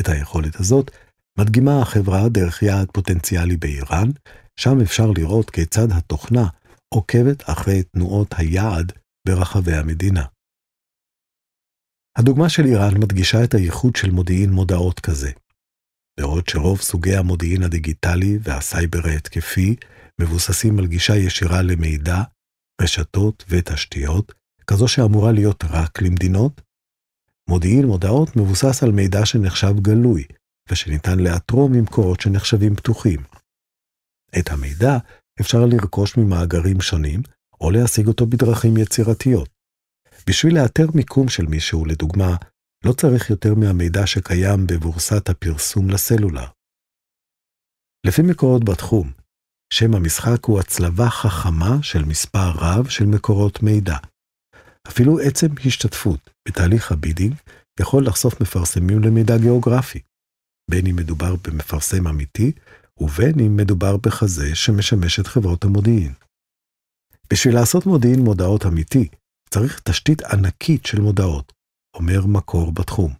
את 0.00 0.08
היכולת 0.08 0.60
הזאת 0.60 0.90
מדגימה 1.38 1.82
החברה 1.82 2.28
דרך 2.28 2.62
יעד 2.62 2.88
פוטנציאלי 2.92 3.56
באיראן, 3.56 4.10
שם 4.60 4.80
אפשר 4.80 5.10
לראות 5.10 5.50
כיצד 5.50 5.92
התוכנה 5.92 6.48
עוקבת 6.94 7.50
אחרי 7.50 7.82
תנועות 7.82 8.34
היעד 8.36 8.92
ברחבי 9.28 9.74
המדינה. 9.74 10.24
הדוגמה 12.18 12.48
של 12.48 12.64
איראן 12.64 12.98
מדגישה 12.98 13.44
את 13.44 13.54
הייחוד 13.54 13.96
של 13.96 14.10
מודיעין 14.10 14.50
מודעות 14.50 15.00
כזה. 15.00 15.30
בעוד 16.20 16.48
שרוב 16.48 16.80
סוגי 16.80 17.16
המודיעין 17.16 17.62
הדיגיטלי 17.62 18.38
והסייבר 18.42 18.98
ההתקפי 19.04 19.76
מבוססים 20.20 20.78
על 20.78 20.86
גישה 20.86 21.16
ישירה 21.16 21.62
למידע, 21.62 22.22
רשתות 22.82 23.44
ותשתיות, 23.48 24.32
כזו 24.66 24.88
שאמורה 24.88 25.32
להיות 25.32 25.64
רק 25.64 26.02
למדינות, 26.02 26.60
מודיעין 27.48 27.86
מודעות 27.86 28.36
מבוסס 28.36 28.82
על 28.82 28.92
מידע 28.92 29.26
שנחשב 29.26 29.80
גלוי, 29.80 30.24
ושניתן 30.70 31.18
לאתרו 31.18 31.68
ממקורות 31.68 32.20
שנחשבים 32.20 32.74
פתוחים. 32.76 33.20
את 34.38 34.50
המידע 34.50 34.98
אפשר 35.40 35.66
לרכוש 35.66 36.16
ממאגרים 36.16 36.80
שונים, 36.80 37.22
או 37.60 37.70
להשיג 37.70 38.06
אותו 38.06 38.26
בדרכים 38.26 38.76
יצירתיות. 38.76 39.57
בשביל 40.28 40.54
לאתר 40.62 40.86
מיקום 40.94 41.28
של 41.28 41.46
מישהו, 41.46 41.84
לדוגמה, 41.84 42.36
לא 42.84 42.92
צריך 42.92 43.30
יותר 43.30 43.54
מהמידע 43.54 44.06
שקיים 44.06 44.66
בבורסת 44.66 45.28
הפרסום 45.28 45.90
לסלולר. 45.90 46.46
לפי 48.06 48.22
מקורות 48.22 48.64
בתחום, 48.64 49.12
שם 49.72 49.94
המשחק 49.94 50.44
הוא 50.44 50.60
הצלבה 50.60 51.10
חכמה 51.10 51.82
של 51.82 52.04
מספר 52.04 52.50
רב 52.54 52.88
של 52.88 53.04
מקורות 53.06 53.62
מידע. 53.62 53.96
אפילו 54.88 55.18
עצם 55.20 55.46
השתתפות 55.66 56.30
בתהליך 56.48 56.92
ה 56.92 56.97
bidding 56.97 57.34
יכול 57.80 58.06
לחשוף 58.06 58.40
מפרסמים 58.40 58.98
למידע 59.02 59.38
גיאוגרפי, 59.38 60.00
בין 60.70 60.86
אם 60.86 60.96
מדובר 60.96 61.36
במפרסם 61.36 62.06
אמיתי, 62.06 62.52
ובין 63.00 63.40
אם 63.40 63.56
מדובר 63.56 63.96
בחזית 63.96 64.54
שמשמש 64.54 65.20
את 65.20 65.26
חברות 65.26 65.64
המודיעין. 65.64 66.12
בשביל 67.32 67.54
לעשות 67.54 67.86
מודיעין 67.86 68.20
מודעות 68.20 68.66
אמיתי, 68.66 69.08
צריך 69.48 69.80
תשתית 69.84 70.22
ענקית 70.22 70.86
של 70.86 71.00
מודעות, 71.00 71.52
אומר 71.96 72.26
מקור 72.26 72.72
בתחום. 72.72 73.12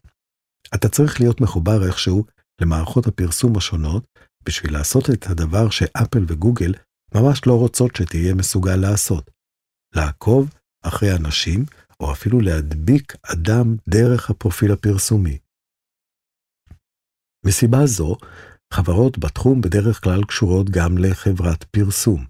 אתה 0.74 0.88
צריך 0.88 1.20
להיות 1.20 1.40
מחובר 1.40 1.86
איכשהו 1.86 2.24
למערכות 2.60 3.06
הפרסום 3.06 3.56
השונות, 3.56 4.04
בשביל 4.44 4.72
לעשות 4.72 5.10
את 5.10 5.26
הדבר 5.26 5.70
שאפל 5.70 6.24
וגוגל 6.28 6.74
ממש 7.14 7.40
לא 7.46 7.58
רוצות 7.58 7.96
שתהיה 7.96 8.34
מסוגל 8.34 8.76
לעשות. 8.76 9.30
לעקוב 9.96 10.50
אחרי 10.82 11.16
אנשים, 11.16 11.64
או 12.00 12.12
אפילו 12.12 12.40
להדביק 12.40 13.14
אדם 13.22 13.76
דרך 13.88 14.30
הפרופיל 14.30 14.72
הפרסומי. 14.72 15.38
מסיבה 17.46 17.86
זו, 17.86 18.16
חברות 18.72 19.18
בתחום 19.18 19.60
בדרך 19.60 20.04
כלל 20.04 20.24
קשורות 20.24 20.70
גם 20.70 20.98
לחברת 20.98 21.64
פרסום. 21.64 22.26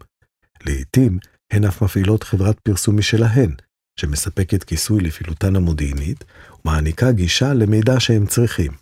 לעתים 0.67 1.19
הן 1.53 1.65
אף 1.65 1.83
מפעילות 1.83 2.23
חברת 2.23 2.61
פרסום 2.61 2.99
משלהן, 2.99 3.55
שמספקת 3.99 4.65
כיסוי 4.65 5.01
לפעילותן 5.01 5.57
המודיעינית, 5.57 6.25
ומעניקה 6.65 7.13
גישה 7.13 7.55
למידע 7.55 8.01
שהם 8.01 8.27
צריכים. 8.27 8.73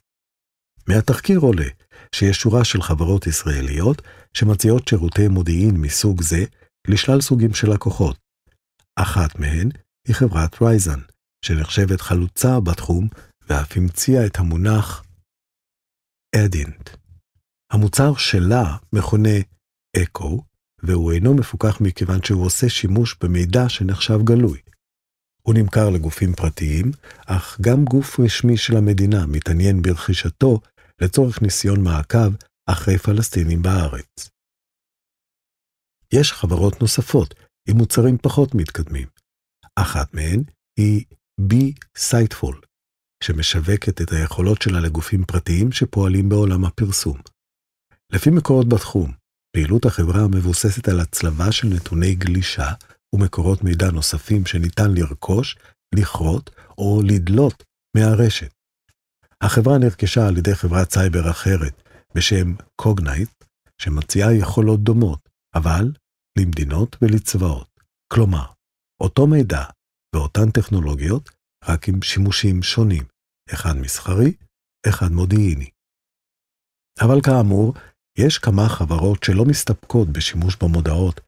מהתחקיר 0.88 1.38
עולה 1.38 1.68
שיש 2.14 2.36
שורה 2.36 2.64
של 2.64 2.82
חברות 2.82 3.26
ישראליות 3.26 4.02
שמציעות 4.34 4.88
שירותי 4.88 5.28
מודיעין 5.28 5.76
מסוג 5.76 6.22
זה 6.22 6.44
לשלל 6.88 7.20
סוגים 7.20 7.54
של 7.54 7.72
לקוחות. 7.72 8.18
אחת 8.96 9.38
מהן 9.38 9.68
היא 10.08 10.14
חברת 10.14 10.62
רייזן, 10.62 11.00
שנחשבת 11.44 12.00
חלוצה 12.00 12.60
בתחום 12.60 13.08
ואף 13.48 13.76
המציאה 13.76 14.26
את 14.26 14.38
המונח 14.38 15.04
אדינט. 16.36 16.90
המוצר 17.72 18.16
שלה 18.16 18.76
מכונה 18.92 19.38
אקו, 20.02 20.42
והוא 20.82 21.12
אינו 21.12 21.34
מפוקח 21.34 21.80
מכיוון 21.80 22.22
שהוא 22.22 22.44
עושה 22.44 22.68
שימוש 22.68 23.16
במידע 23.22 23.68
שנחשב 23.68 24.18
גלוי. 24.24 24.58
הוא 25.46 25.54
נמכר 25.54 25.90
לגופים 25.90 26.34
פרטיים, 26.34 26.90
אך 27.26 27.58
גם 27.60 27.84
גוף 27.84 28.20
רשמי 28.20 28.56
של 28.56 28.76
המדינה 28.76 29.26
מתעניין 29.26 29.82
ברכישתו 29.82 30.60
לצורך 31.00 31.42
ניסיון 31.42 31.84
מעקב 31.84 32.32
אחרי 32.66 32.98
פלסטינים 32.98 33.62
בארץ. 33.62 34.30
יש 36.12 36.32
חברות 36.32 36.80
נוספות 36.80 37.34
עם 37.68 37.76
מוצרים 37.76 38.18
פחות 38.18 38.54
מתקדמים. 38.54 39.08
אחת 39.76 40.14
מהן 40.14 40.42
היא 40.78 41.04
B-Siteful, 41.40 42.56
שמשווקת 43.24 44.00
את 44.00 44.12
היכולות 44.12 44.62
שלה 44.62 44.80
לגופים 44.80 45.24
פרטיים 45.24 45.72
שפועלים 45.72 46.28
בעולם 46.28 46.64
הפרסום. 46.64 47.18
לפי 48.12 48.30
מקורות 48.30 48.68
בתחום, 48.68 49.12
פעילות 49.56 49.84
החברה 49.84 50.28
מבוססת 50.28 50.88
על 50.88 51.00
הצלבה 51.00 51.52
של 51.52 51.68
נתוני 51.68 52.14
גלישה 52.14 52.72
ומקורות 53.14 53.64
מידע 53.64 53.90
נוספים 53.90 54.46
שניתן 54.46 54.94
לרכוש, 54.94 55.56
לכרות 55.94 56.50
או 56.78 57.02
לדלות 57.04 57.64
מהרשת. 57.96 58.52
החברה 59.40 59.78
נרכשה 59.78 60.28
על 60.28 60.36
ידי 60.36 60.54
חברת 60.54 60.92
סייבר 60.92 61.30
אחרת 61.30 61.82
בשם 62.14 62.54
קוגנייט, 62.76 63.44
שמציעה 63.82 64.34
יכולות 64.34 64.82
דומות, 64.82 65.28
אבל 65.54 65.92
למדינות 66.38 66.96
ולצבאות. 67.02 67.80
כלומר, 68.12 68.46
אותו 69.02 69.26
מידע 69.26 69.64
ואותן 70.14 70.50
טכנולוגיות, 70.50 71.30
רק 71.64 71.88
עם 71.88 72.02
שימושים 72.02 72.62
שונים, 72.62 73.04
אחד 73.54 73.76
מסחרי, 73.76 74.32
אחד 74.88 75.12
מודיעיני. 75.12 75.70
אבל 77.00 77.20
כאמור, 77.22 77.74
יש 78.18 78.38
כמה 78.38 78.68
חברות 78.68 79.22
שלא 79.22 79.44
מסתפקות 79.44 80.08
בשימוש 80.08 80.56
במודעות 80.56 81.20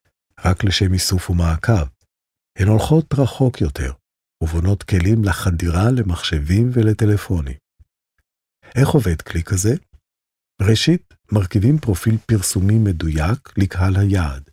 רק 0.45 0.65
לשם 0.65 0.93
איסוף 0.93 1.31
ומעקב. 1.31 1.87
הן 2.59 2.69
הולכות 2.69 3.15
רחוק 3.19 3.61
יותר, 3.61 3.93
ובונות 4.43 4.83
כלים 4.83 5.25
לחדירה 5.25 5.91
למחשבים 5.91 6.71
ולטלפונים. 6.73 7.57
איך 8.75 8.89
עובד 8.89 9.23
כלי 9.23 9.43
כזה? 9.43 9.75
ראשית, 10.63 11.15
מרכיבים 11.33 11.79
פרופיל 11.79 12.17
פרסומי 12.27 12.79
מדויק 12.79 13.59
לקהל 13.59 13.97
היעד. 13.97 14.51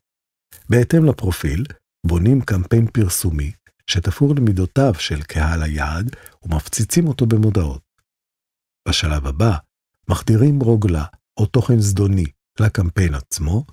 בהתאם 0.70 1.06
לפרופיל, 1.06 1.65
בונים 2.08 2.42
קמפיין 2.42 2.88
פרסומי 2.88 3.51
שתפור 3.88 4.36
למידותיו 4.36 4.94
של 5.00 5.24
קהל 5.24 5.63
היעד 5.63 6.15
ומפציצים 6.44 7.08
אותו 7.08 7.25
במודעות. 7.25 7.82
בשלב 8.88 9.27
הבא, 9.27 9.58
מחדירים 10.10 10.60
רוגלה 10.60 11.06
או 11.38 11.46
תוכן 11.46 11.80
זדוני 11.80 12.25
לקמפיין 12.60 13.15
עצמו, 13.15 13.65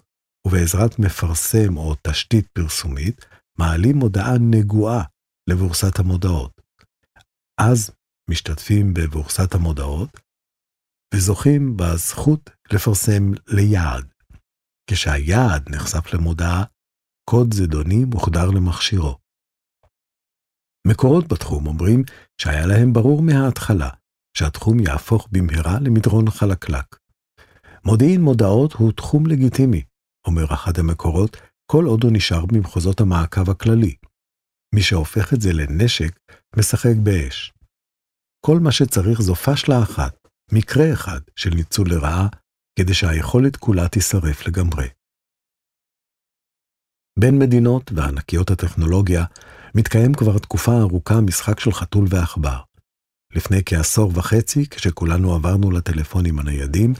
ובעזרת 0.47 0.99
מפרסם 0.99 1.77
או 1.77 1.95
תשתית 2.03 2.47
פרסומית, 2.49 3.27
מעלים 3.59 3.97
מודעה 3.97 4.39
נגועה 4.41 5.05
לבורסת 5.51 5.99
המודעות. 5.99 6.61
אז 7.61 7.91
משתתפים 8.31 8.95
בבורסת 8.95 9.55
המודעות, 9.55 10.11
וזוכים 11.15 11.77
בזכות 11.77 12.51
לפרסם 12.73 13.33
ליעד. 13.49 14.13
כשהיעד 14.91 15.69
נחשף 15.69 16.15
למודעה, 16.15 16.65
קוד 17.31 17.55
זדוני 17.55 18.05
מוחדר 18.05 18.51
למכשירו. 18.51 19.19
מקורות 20.87 21.29
בתחום 21.29 21.67
אומרים 21.67 22.03
שהיה 22.41 22.67
להם 22.67 22.93
ברור 22.93 23.23
מההתחלה 23.23 23.91
שהתחום 24.39 24.81
יהפוך 24.81 25.29
במהרה 25.33 25.81
למדרון 25.81 26.31
חלקלק. 26.31 26.97
מודיעין 27.85 28.21
מודעות 28.21 28.73
הוא 28.73 28.93
תחום 28.93 29.27
לגיטימי, 29.27 29.83
אומר 30.27 30.55
אחד 30.55 30.79
המקורות, 30.79 31.37
כל 31.67 31.85
עוד 31.85 32.03
הוא 32.05 32.13
נשאר 32.13 32.47
במחוזות 32.47 33.01
המעקב 33.01 33.51
הכללי. 33.51 33.95
מי 34.75 34.83
שהופך 34.83 35.33
את 35.33 35.41
זה 35.41 35.53
לנשק, 35.53 36.19
משחק 36.57 36.97
באש. 37.03 37.53
כל 38.47 38.59
מה 38.61 38.73
שצריך 38.73 39.23
זו 39.23 39.35
פשלה 39.35 39.83
אחת, 39.83 40.29
מקרה 40.53 40.93
אחד 40.93 41.21
של 41.37 41.51
ניצול 41.51 41.91
לרעה, 41.91 42.29
כדי 42.79 42.95
שהיכולת 42.95 43.57
כולה 43.57 43.89
תישרף 43.89 44.47
לגמרי. 44.47 44.89
בין 47.19 47.39
מדינות 47.39 47.93
וענקיות 47.95 48.51
הטכנולוגיה 48.51 49.25
מתקיים 49.75 50.15
כבר 50.15 50.39
תקופה 50.39 50.73
ארוכה 50.81 51.21
משחק 51.21 51.61
של 51.61 51.73
חתול 51.73 52.05
ועכבר. 52.09 52.61
לפני 53.35 53.63
כעשור 53.67 54.13
וחצי, 54.15 54.67
כשכולנו 54.69 55.35
עברנו 55.35 55.71
לטלפונים 55.71 56.39
הניידים, 56.39 56.93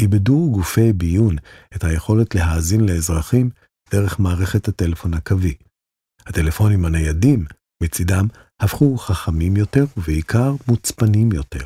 איבדו 0.00 0.50
גופי 0.52 0.92
ביון 0.92 1.36
את 1.76 1.84
היכולת 1.84 2.34
להאזין 2.34 2.80
לאזרחים 2.80 3.50
דרך 3.90 4.20
מערכת 4.20 4.68
הטלפון 4.68 5.14
הקווי. 5.14 5.54
הטלפונים 6.26 6.84
הניידים, 6.84 7.44
מצידם, 7.82 8.26
הפכו 8.60 8.98
חכמים 8.98 9.56
יותר 9.56 9.84
ובעיקר 9.96 10.52
מוצפנים 10.68 11.32
יותר. 11.32 11.64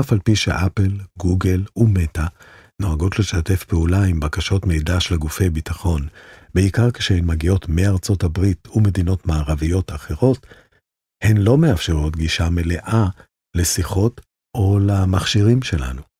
אף 0.00 0.12
על 0.12 0.18
פי 0.18 0.36
שאפל, 0.36 1.00
גוגל 1.18 1.64
ומטא 1.76 2.26
נוהגות 2.82 3.18
לשתף 3.18 3.64
פעולה 3.64 4.02
עם 4.04 4.20
בקשות 4.20 4.66
מידע 4.66 5.00
של 5.00 5.16
גופי 5.16 5.50
ביטחון, 5.50 6.08
בעיקר 6.54 6.90
כשהן 6.90 7.24
מגיעות 7.26 7.68
מארצות 7.68 8.22
הברית 8.22 8.68
ומדינות 8.76 9.26
מערביות 9.26 9.92
אחרות, 9.92 10.46
הן 11.22 11.36
לא 11.36 11.58
מאפשרות 11.58 12.16
גישה 12.16 12.50
מלאה 12.50 13.06
לשיחות 13.56 14.20
או 14.56 14.78
למכשירים 14.78 15.62
שלנו. 15.62 16.13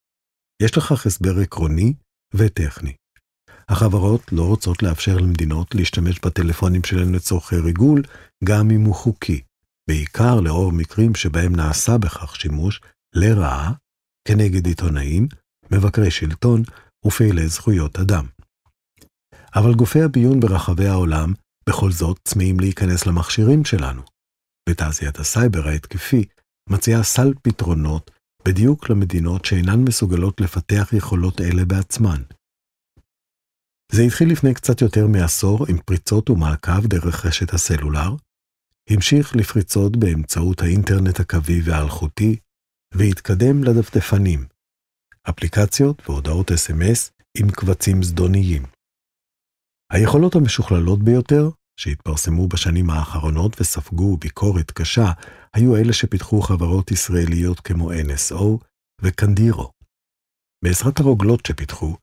יש 0.64 0.76
לכך 0.76 1.06
הסבר 1.06 1.38
עקרוני 1.38 1.94
וטכני. 2.34 2.92
החברות 3.68 4.32
לא 4.32 4.42
רוצות 4.42 4.82
לאפשר 4.82 5.16
למדינות 5.16 5.74
להשתמש 5.74 6.20
בטלפונים 6.20 6.84
שלהן 6.84 7.14
לצורכי 7.14 7.56
ריגול, 7.56 8.02
גם 8.44 8.70
אם 8.70 8.80
הוא 8.84 8.94
חוקי, 8.94 9.40
בעיקר 9.88 10.40
לאור 10.40 10.72
מקרים 10.72 11.14
שבהם 11.14 11.56
נעשה 11.56 11.98
בכך 11.98 12.36
שימוש 12.36 12.80
לרעה 13.14 13.72
כנגד 14.28 14.66
עיתונאים, 14.66 15.28
מבקרי 15.70 16.10
שלטון 16.10 16.62
ופעילי 17.06 17.48
זכויות 17.48 17.98
אדם. 17.98 18.26
אבל 19.54 19.74
גופי 19.74 20.02
הביון 20.02 20.40
ברחבי 20.40 20.86
העולם 20.86 21.32
בכל 21.68 21.92
זאת 21.92 22.20
צמאים 22.24 22.60
להיכנס 22.60 23.06
למכשירים 23.06 23.64
שלנו, 23.64 24.02
ותעשיית 24.68 25.18
הסייבר 25.18 25.68
ההתקפי 25.68 26.24
מציעה 26.68 27.02
סל 27.02 27.32
פתרונות 27.42 28.10
בדיוק 28.48 28.90
למדינות 28.90 29.44
שאינן 29.44 29.80
מסוגלות 29.88 30.40
לפתח 30.40 30.92
יכולות 30.92 31.40
אלה 31.40 31.64
בעצמן. 31.64 32.22
זה 33.92 34.02
התחיל 34.02 34.32
לפני 34.32 34.54
קצת 34.54 34.80
יותר 34.80 35.06
מעשור 35.06 35.66
עם 35.68 35.78
פריצות 35.78 36.30
ומעקב 36.30 36.86
דרך 36.86 37.26
רשת 37.26 37.54
הסלולר, 37.54 38.10
המשיך 38.90 39.36
לפריצות 39.36 39.96
באמצעות 39.96 40.62
האינטרנט 40.62 41.20
הקווי 41.20 41.60
והאלחוטי, 41.64 42.36
והתקדם 42.94 43.64
לדפדפנים, 43.64 44.46
אפליקציות 45.28 46.08
והודעות 46.08 46.50
אס.אם.אס 46.52 47.12
עם 47.38 47.50
קבצים 47.50 48.02
זדוניים. 48.02 48.62
היכולות 49.92 50.34
המשוכללות 50.34 51.02
ביותר, 51.02 51.50
שהתפרסמו 51.76 52.48
בשנים 52.48 52.90
האחרונות 52.90 53.60
וספגו 53.60 54.16
ביקורת 54.16 54.70
קשה, 54.70 55.12
היו 55.54 55.76
אלה 55.76 55.92
שפיתחו 55.92 56.40
חברות 56.40 56.90
ישראליות 56.90 57.60
כמו 57.60 57.92
NSO 57.92 58.44
וקנדירו. 59.02 59.70
בעזרת 60.64 61.00
הרוגלות 61.00 61.46
שפיתחו, 61.46 61.96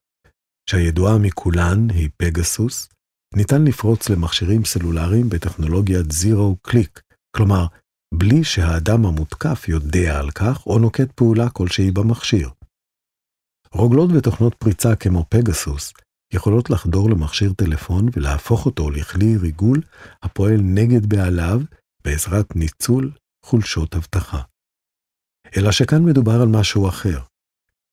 שהידועה 0.69 1.17
מכולן 1.17 1.89
היא 1.89 2.09
פגסוס, 2.17 2.89
ניתן 3.35 3.63
לפרוץ 3.63 4.09
למכשירים 4.09 4.65
סלולריים 4.65 5.29
בטכנולוגיית 5.29 6.11
זירו 6.11 6.55
קליק, 6.61 7.01
כלומר, 7.35 7.65
בלי 8.13 8.43
שהאדם 8.43 9.05
המותקף 9.05 9.65
יודע 9.67 10.19
על 10.19 10.31
כך 10.31 10.65
או 10.67 10.79
נוקט 10.79 11.11
פעולה 11.11 11.49
כלשהי 11.49 11.91
במכשיר. 11.91 12.49
רוגלות 13.73 14.09
ותוכנות 14.13 14.55
פריצה 14.55 14.95
כמו 14.95 15.25
פגסוס 15.29 15.93
יכולות 16.33 16.69
לחדור 16.69 17.09
למכשיר 17.09 17.53
טלפון 17.53 18.09
ולהפוך 18.13 18.65
אותו 18.65 18.89
לכלי 18.89 19.37
ריגול 19.37 19.81
הפועל 20.23 20.57
נגד 20.61 21.05
בעליו 21.05 21.61
בעזרת 22.05 22.55
ניצול 22.55 23.11
חולשות 23.45 23.95
אבטחה. 23.95 24.41
אלא 25.57 25.71
שכאן 25.71 26.03
מדובר 26.05 26.41
על 26.41 26.47
משהו 26.59 26.89
אחר. 26.89 27.19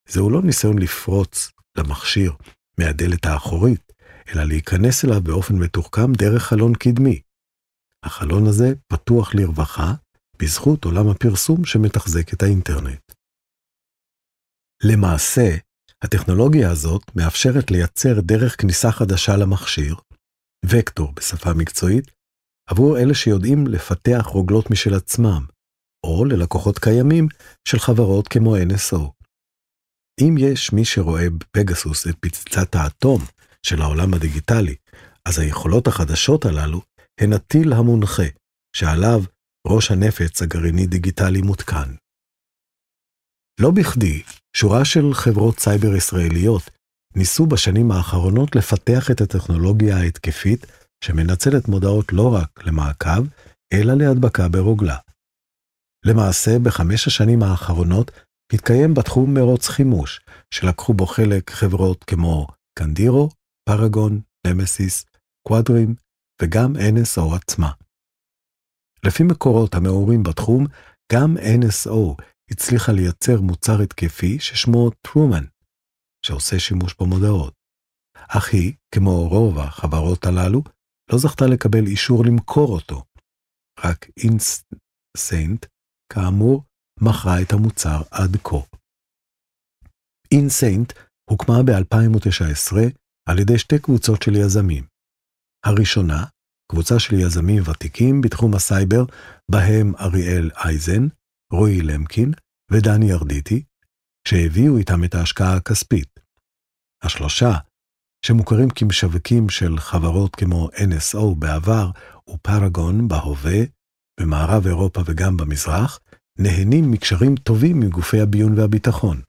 זהו 0.09 0.31
לא 0.31 0.43
ניסיון 0.43 0.79
לפרוץ 0.79 1.53
למכשיר 1.77 2.33
מהדלת 2.79 3.27
האחורית, 3.27 3.93
אלא 4.29 4.45
להיכנס 4.45 5.05
אליו 5.05 5.21
באופן 5.21 5.55
מתוחכם 5.55 6.13
דרך 6.13 6.43
חלון 6.43 6.75
קדמי. 6.75 7.21
החלון 8.03 8.47
הזה 8.47 8.73
פתוח 8.87 9.35
לרווחה 9.35 9.95
בזכות 10.39 10.85
עולם 10.85 11.09
הפרסום 11.09 11.65
שמתחזק 11.65 12.33
את 12.33 12.43
האינטרנט. 12.43 13.13
למעשה, 14.85 15.57
הטכנולוגיה 16.03 16.71
הזאת 16.71 17.03
מאפשרת 17.17 17.71
לייצר 17.71 18.21
דרך 18.21 18.61
כניסה 18.61 18.93
חדשה 18.93 19.37
למכשיר, 19.37 19.97
וקטור 20.65 21.13
בשפה 21.13 21.51
מקצועית, 21.55 22.18
עבור 22.71 22.99
אלה 22.99 23.15
שיודעים 23.15 23.67
לפתח 23.67 24.27
רוגלות 24.27 24.71
משל 24.71 24.95
עצמם, 24.95 25.47
או 26.07 26.25
ללקוחות 26.25 26.79
קיימים 26.79 27.29
של 27.69 27.79
חברות 27.79 28.29
כמו 28.29 28.57
NSO. 28.57 29.11
אם 30.21 30.35
יש 30.39 30.73
מי 30.73 30.85
שרואה 30.85 31.31
בפגסוס 31.31 32.07
את 32.07 32.15
פצצת 32.21 32.75
האטום 32.75 33.21
של 33.67 33.83
העולם 33.83 34.15
הדיגיטלי, 34.15 34.75
אז 35.25 35.39
היכולות 35.39 35.87
החדשות 35.87 36.45
הללו 36.45 36.81
הן 37.21 37.33
הטיל 37.33 37.73
המונחה, 37.73 38.29
שעליו 38.77 39.21
ראש 39.67 39.91
הנפץ 39.91 40.43
הגרעיני 40.43 40.87
דיגיטלי 40.87 41.43
מותקן. 41.43 41.95
לא 43.61 43.71
בכדי, 43.71 44.23
שורה 44.57 44.85
של 44.85 45.15
חברות 45.15 45.61
סייבר 45.61 45.95
ישראליות 45.97 46.63
ניסו 47.17 47.47
בשנים 47.47 47.91
האחרונות 47.91 48.57
לפתח 48.57 49.11
את 49.11 49.21
הטכנולוגיה 49.21 49.97
ההתקפית 49.97 50.67
שמנצלת 51.05 51.69
מודעות 51.69 52.13
לא 52.13 52.35
רק 52.35 52.65
למעקב, 52.67 53.23
אלא 53.73 53.95
להדבקה 53.95 54.49
ברוגלה. 54.49 54.97
למעשה, 56.05 56.51
בחמש 56.63 57.07
השנים 57.07 57.43
האחרונות 57.43 58.11
התקיים 58.53 58.95
בתחום 58.95 59.35
מרוץ 59.35 59.69
חימוש, 59.69 60.21
שלקחו 60.55 60.95
בו 60.95 61.07
חלק 61.07 61.51
חברות 61.51 62.05
כמו 62.05 62.47
קנדירו, 62.79 63.29
פרגון, 63.69 64.21
נמסיס, 64.47 65.05
קוואדרים 65.49 65.95
וגם 66.43 66.73
NSO 66.77 67.37
עצמה. 67.37 67.71
לפי 69.05 69.23
מקורות 69.23 69.75
המעורים 69.75 70.23
בתחום, 70.23 70.67
גם 71.13 71.37
NSO 71.37 72.23
הצליחה 72.51 72.93
לייצר 72.93 73.41
מוצר 73.41 73.83
התקפי 73.83 74.39
ששמו 74.41 74.91
טרומן, 74.91 75.45
שעושה 76.27 76.59
שימוש 76.59 76.95
במודעות. 77.01 77.55
אך 78.29 78.53
היא, 78.53 78.73
כמו 78.95 79.29
רוב 79.29 79.59
החברות 79.59 80.27
הללו, 80.27 80.63
לא 81.13 81.19
זכתה 81.19 81.45
לקבל 81.47 81.87
אישור 81.87 82.25
למכור 82.25 82.69
אותו. 82.73 83.05
רק 83.85 84.07
אינסיינט, 84.17 85.67
כאמור, 86.13 86.65
מכרה 87.01 87.43
את 87.43 87.53
המוצר 87.53 88.03
עד 88.11 88.37
כה. 88.45 88.57
אינסיינט 90.33 90.93
הוקמה 91.31 91.63
ב-2019 91.67 92.77
על 93.29 93.39
ידי 93.39 93.59
שתי 93.59 93.79
קבוצות 93.79 94.23
של 94.23 94.37
יזמים. 94.37 94.85
הראשונה, 95.65 96.25
קבוצה 96.73 96.99
של 96.99 97.15
יזמים 97.15 97.63
ותיקים 97.63 98.21
בתחום 98.21 98.55
הסייבר, 98.55 99.05
בהם 99.51 99.93
אריאל 100.01 100.51
אייזן, 100.65 101.09
רועי 101.53 101.81
למקין 101.81 102.33
ודני 102.71 103.13
ארדיטי, 103.13 103.63
שהביאו 104.29 104.79
איתם 104.79 105.05
את 105.05 105.15
ההשקעה 105.15 105.57
הכספית. 105.57 106.21
השלושה, 107.03 107.53
שמוכרים 108.27 108.71
כמשווקים 108.71 109.49
של 109.49 109.79
חברות 109.79 110.37
כמו 110.37 110.69
NSO 110.75 111.35
בעבר 111.39 111.91
ופאראגון 112.31 113.09
בהווה, 113.09 113.59
במערב 114.21 114.67
אירופה 114.67 115.01
וגם 115.07 115.37
במזרח, 115.37 116.01
נהנים 116.39 116.91
מקשרים 116.91 117.37
טובים 117.37 117.81
מגופי 117.81 118.21
הביון 118.21 118.59
והביטחון. 118.59 119.21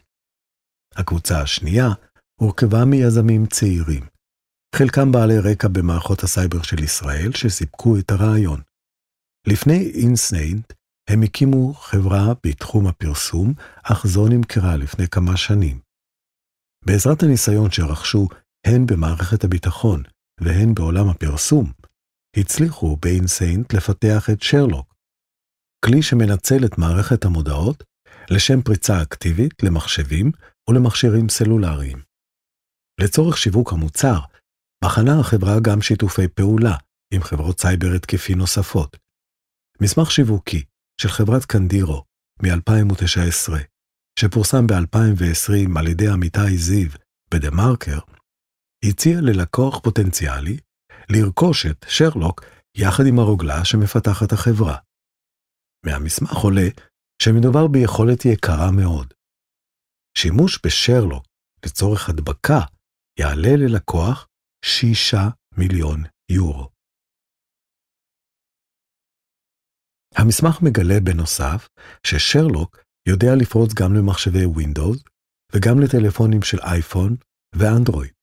הקבוצה 0.95 1.41
השנייה 1.41 1.87
הורכבה 2.41 2.85
מיזמים 2.85 3.45
צעירים, 3.45 4.03
חלקם 4.75 5.11
בעלי 5.11 5.39
רקע 5.39 5.67
במערכות 5.67 6.23
הסייבר 6.23 6.61
של 6.61 6.83
ישראל 6.83 7.31
שסיפקו 7.33 7.97
את 7.97 8.11
הרעיון. 8.11 8.61
לפני 9.47 9.91
אינסיינט 9.93 10.73
הם 11.09 11.23
הקימו 11.23 11.73
חברה 11.73 12.33
בתחום 12.43 12.87
הפרסום, 12.87 13.53
אך 13.83 14.07
זו 14.07 14.27
נמכרה 14.27 14.77
לפני 14.77 15.07
כמה 15.07 15.37
שנים. 15.37 15.79
בעזרת 16.85 17.23
הניסיון 17.23 17.71
שרכשו 17.71 18.27
הן 18.67 18.85
במערכת 18.85 19.43
הביטחון 19.43 20.03
והן 20.41 20.73
בעולם 20.73 21.09
הפרסום, 21.09 21.71
הצליחו 22.37 22.97
באינסיינט 23.01 23.73
לפתח 23.73 24.29
את 24.33 24.41
שרלוק, 24.41 24.95
כלי 25.85 26.01
שמנצל 26.01 26.65
את 26.65 26.77
מערכת 26.77 27.25
המודעות 27.25 27.83
לשם 28.29 28.61
פריצה 28.61 29.01
אקטיבית 29.01 29.63
למחשבים 29.63 30.31
ולמכשירים 30.69 31.29
סלולריים. 31.29 31.97
לצורך 33.01 33.37
שיווק 33.37 33.73
המוצר, 33.73 34.19
בחנה 34.83 35.19
החברה 35.19 35.59
גם 35.61 35.81
שיתופי 35.81 36.27
פעולה 36.27 36.75
עם 37.13 37.23
חברות 37.23 37.59
סייבר 37.59 37.87
התקפי 37.95 38.35
נוספות. 38.35 38.97
מסמך 39.81 40.11
שיווקי 40.11 40.63
של 41.01 41.09
חברת 41.09 41.45
קנדירו 41.45 42.03
מ-2019, 42.43 43.53
שפורסם 44.19 44.67
ב-2020 44.67 45.79
על 45.79 45.87
ידי 45.87 46.07
עמיתי 46.07 46.57
זיו 46.57 46.89
בדה 47.33 47.51
מרקר, 47.51 47.99
הציע 48.85 49.17
ללקוח 49.21 49.79
פוטנציאלי 49.79 50.57
לרכוש 51.09 51.65
את 51.65 51.85
שרלוק 51.89 52.41
יחד 52.77 53.03
עם 53.09 53.19
הרוגלה 53.19 53.65
שמפתחת 53.65 54.31
החברה. 54.33 54.77
מהמסמך 55.85 56.31
עולה 56.43 56.67
שמדובר 57.21 57.67
ביכולת 57.67 58.25
יקרה 58.25 58.71
מאוד. 58.71 59.13
שימוש 60.17 60.59
בשרלוק 60.65 61.25
לצורך 61.65 62.09
הדבקה 62.09 62.59
יעלה 63.19 63.55
ללקוח 63.57 64.27
6 64.65 65.13
מיליון 65.57 66.03
יורו. 66.31 66.69
המסמך 70.15 70.61
מגלה 70.61 70.99
בנוסף 71.03 71.69
ששרלוק 72.07 72.77
יודע 73.07 73.35
לפרוץ 73.41 73.73
גם 73.73 73.93
למחשבי 73.93 74.45
Windows 74.45 74.99
וגם 75.53 75.79
לטלפונים 75.79 76.41
של 76.41 76.57
אייפון 76.61 77.15
ואנדרואיד. 77.55 78.18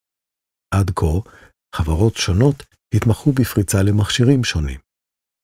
עד 0.74 0.90
כה, 0.90 1.30
חברות 1.74 2.16
שונות 2.16 2.62
התמחו 2.94 3.32
בפריצה 3.32 3.82
למכשירים 3.82 4.44
שונים. 4.44 4.80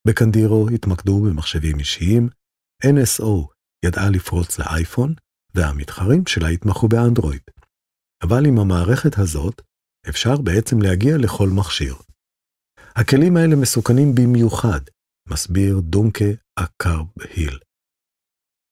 בקנדירו 0.09 0.69
התמקדו 0.75 1.23
במחשבים 1.23 1.79
אישיים, 1.79 2.29
NSO 2.85 3.49
ידעה 3.85 4.11
לפרוץ 4.11 4.59
לאייפון, 4.59 5.15
והמתחרים 5.55 6.27
שלה 6.27 6.49
התמחו 6.49 6.89
באנדרואיד. 6.89 7.43
אבל 8.23 8.47
עם 8.47 8.59
המערכת 8.59 9.19
הזאת, 9.19 9.63
אפשר 10.09 10.37
בעצם 10.45 10.83
להגיע 10.83 11.17
לכל 11.19 11.49
מכשיר. 11.49 11.95
הכלים 12.97 13.37
האלה 13.37 13.57
מסוכנים 13.57 14.15
במיוחד, 14.15 14.81
מסביר 15.29 15.81
דונקה 15.81 16.25
אקרב 16.59 17.07
היל, 17.21 17.59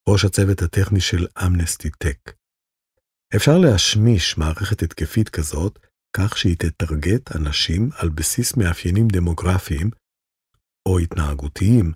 ראש 0.08 0.24
הצוות 0.24 0.62
הטכני 0.62 1.00
של 1.00 1.26
אמנסטי 1.46 1.90
טק. 1.90 2.32
אפשר 3.36 3.58
להשמיש 3.58 4.38
מערכת 4.38 4.82
התקפית 4.82 5.28
כזאת 5.28 5.78
כך 6.16 6.38
שהיא 6.38 6.56
תטרגט 6.56 7.36
אנשים 7.36 7.90
על 7.98 8.08
בסיס 8.08 8.56
מאפיינים 8.56 9.08
דמוגרפיים 9.08 9.90
או 10.88 10.98
התנהגותיים, 10.98 11.92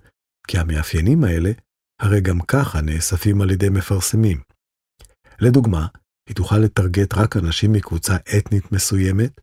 כי 0.48 0.59
המאפיינים 0.59 1.24
האלה 1.24 1.50
הרי 2.00 2.20
גם 2.20 2.40
ככה 2.40 2.81
נאספים 2.81 3.40
על 3.40 3.50
ידי 3.50 3.68
מפרסמים. 3.68 4.40
לדוגמה, 5.40 5.87
היא 6.29 6.37
תוכל 6.37 6.59
לטרגט 6.59 7.14
רק 7.14 7.37
אנשים 7.37 7.72
מקבוצה 7.72 8.16
אתנית 8.38 8.72
מסוימת, 8.72 9.40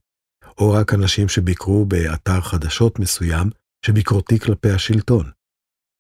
או 0.58 0.72
רק 0.72 0.94
אנשים 0.94 1.30
שביקרו 1.30 1.86
באתר 1.86 2.42
חדשות 2.42 3.00
מסוים 3.00 3.50
שביקורתי 3.86 4.40
כלפי 4.40 4.70
השלטון. 4.70 5.32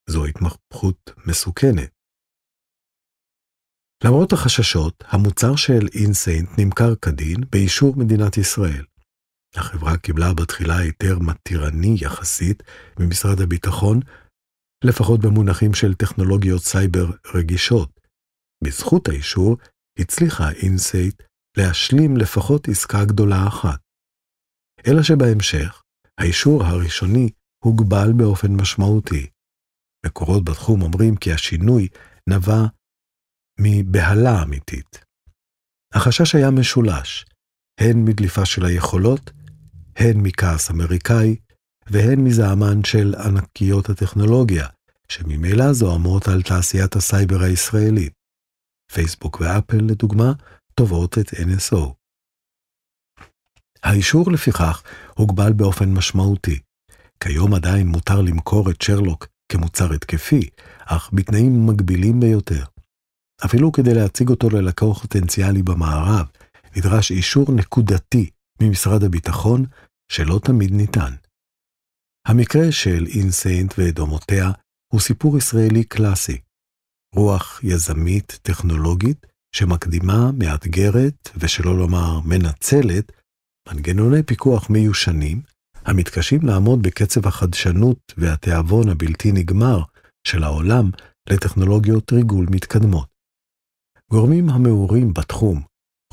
זו 0.10 0.25
התמחות 0.25 1.12
מסוכנת. 1.25 2.00
למרות 4.05 4.33
החששות, 4.33 5.03
המוצר 5.07 5.55
של 5.55 5.87
אינסיינט 5.93 6.49
נמכר 6.57 6.95
כדין 6.95 7.43
באישור 7.51 7.95
מדינת 7.97 8.37
ישראל. 8.37 8.85
החברה 9.55 9.97
קיבלה 9.97 10.33
בתחילה 10.33 10.77
היתר 10.77 11.19
מתירני 11.19 11.95
יחסית 12.01 12.63
ממשרד 12.99 13.41
הביטחון, 13.41 13.99
לפחות 14.83 15.19
במונחים 15.19 15.73
של 15.73 15.93
טכנולוגיות 15.93 16.61
סייבר 16.61 17.05
רגישות. 17.35 17.99
בזכות 18.63 19.07
האישור, 19.07 19.57
הצליחה 19.99 20.51
אינסיינט 20.51 21.23
להשלים 21.57 22.17
לפחות 22.17 22.67
עסקה 22.67 23.05
גדולה 23.05 23.47
אחת. 23.47 23.79
אלא 24.87 25.03
שבהמשך, 25.03 25.81
האישור 26.17 26.63
הראשוני 26.63 27.29
הוגבל 27.63 28.13
באופן 28.17 28.51
משמעותי. 28.61 29.27
מקורות 30.05 30.45
בתחום 30.45 30.81
אומרים 30.81 31.15
כי 31.15 31.33
השינוי 31.33 31.87
נבע 32.29 32.65
מבהלה 33.62 34.43
אמיתית. 34.43 35.06
החשש 35.93 36.36
היה 36.36 36.52
משולש, 36.52 37.26
הן 37.80 38.06
מדליפה 38.06 38.45
של 38.45 38.65
היכולות, 38.65 39.32
הן 39.95 40.17
מכעס 40.17 40.71
אמריקאי, 40.71 41.36
והן 41.88 42.19
מזעמן 42.19 42.84
של 42.84 43.15
ענקיות 43.15 43.89
הטכנולוגיה, 43.89 44.67
שממילא 45.10 45.74
זוהמות 45.74 46.28
על 46.28 46.41
תעשיית 46.41 46.95
הסייבר 46.95 47.41
הישראלית. 47.41 48.13
פייסבוק 48.91 49.41
ואפל, 49.41 49.78
לדוגמה, 49.78 50.34
תובעות 50.76 51.17
את 51.17 51.28
NSO. 51.28 51.93
האישור 53.84 54.32
לפיכך 54.32 54.84
הוגבל 55.15 55.54
באופן 55.54 55.93
משמעותי. 55.93 56.60
כיום 57.24 57.54
עדיין 57.54 57.88
מותר 57.88 58.21
למכור 58.21 58.69
את 58.71 58.82
שרלוק 58.82 59.28
כמוצר 59.52 59.93
התקפי, 59.93 60.50
אך 60.86 61.10
בתנאים 61.13 61.67
מגבילים 61.67 62.19
ביותר. 62.19 62.63
אפילו 63.45 63.71
כדי 63.71 63.93
להציג 63.93 64.30
אותו 64.30 64.49
ללקוח 64.49 65.01
פוטנציאלי 65.01 65.63
במערב, 65.63 66.25
נדרש 66.75 67.12
אישור 67.12 67.51
נקודתי 67.51 68.30
ממשרד 68.62 69.04
הביטחון, 69.04 69.65
שלא 70.12 70.39
תמיד 70.43 70.71
ניתן. 70.71 71.13
המקרה 72.27 72.71
של 72.71 73.08
אינסיינט 73.15 73.73
ודומותיה 73.77 74.51
הוא 74.93 75.01
סיפור 75.01 75.38
ישראלי 75.38 75.84
קלאסי. 75.84 76.38
רוח 77.15 77.60
יזמית 77.63 78.39
טכנולוגית 78.41 79.25
שמקדימה, 79.56 80.32
מאתגרת, 80.32 81.30
ושלא 81.38 81.77
לומר 81.77 82.19
מנצלת, 82.19 83.12
מנגנוני 83.69 84.23
פיקוח 84.23 84.69
מיושנים, 84.69 85.41
המתקשים 85.86 86.41
לעמוד 86.43 86.82
בקצב 86.82 87.27
החדשנות 87.27 88.13
והתיאבון 88.17 88.89
הבלתי 88.89 89.32
נגמר 89.32 89.84
של 90.27 90.43
העולם 90.43 90.89
לטכנולוגיות 91.30 92.13
ריגול 92.13 92.45
מתקדמות. 92.49 93.11
גורמים 94.12 94.50
המעורים 94.50 95.13
בתחום 95.13 95.62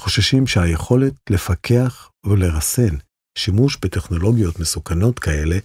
חוששים 0.01 0.47
שהיכולת 0.47 1.15
לפקח 1.31 2.11
ולרסן 2.27 2.97
שימוש 3.39 3.79
בטכנולוגיות 3.83 4.61
מסוכנות 4.61 5.19
כאלה 5.19 5.57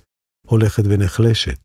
הולכת 0.47 0.83
ונחלשת. 0.89 1.59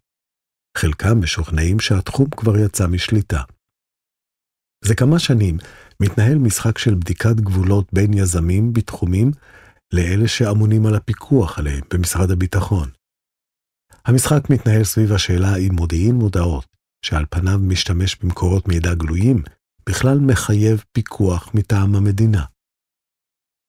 חלקם 0.79 1.21
משוכנעים 1.23 1.81
שהתחום 1.81 2.31
כבר 2.31 2.57
יצא 2.57 2.87
משליטה. 2.87 3.43
זה 4.85 4.95
כמה 4.95 5.19
שנים 5.19 5.57
מתנהל 6.03 6.39
משחק 6.39 6.79
של 6.79 6.95
בדיקת 6.95 7.37
גבולות 7.37 7.93
בין 7.93 8.15
יזמים 8.15 8.73
בתחומים 8.73 9.31
לאלה 9.93 10.29
שאמונים 10.29 10.87
על 10.87 10.95
הפיקוח 10.95 11.59
עליהם 11.59 11.85
במשרד 11.95 12.31
הביטחון. 12.31 12.89
המשחק 14.05 14.51
מתנהל 14.51 14.85
סביב 14.85 15.13
השאלה 15.13 15.57
אם 15.57 15.75
מודיעין 15.75 16.15
מודעות, 16.15 16.67
שעל 17.05 17.25
פניו 17.31 17.59
משתמש 17.59 18.17
במקורות 18.17 18.69
מידע 18.69 18.95
גלויים, 18.95 19.43
בכלל 19.89 20.19
מחייב 20.19 20.85
פיקוח 20.93 21.51
מטעם 21.55 21.95
המדינה. 21.95 22.45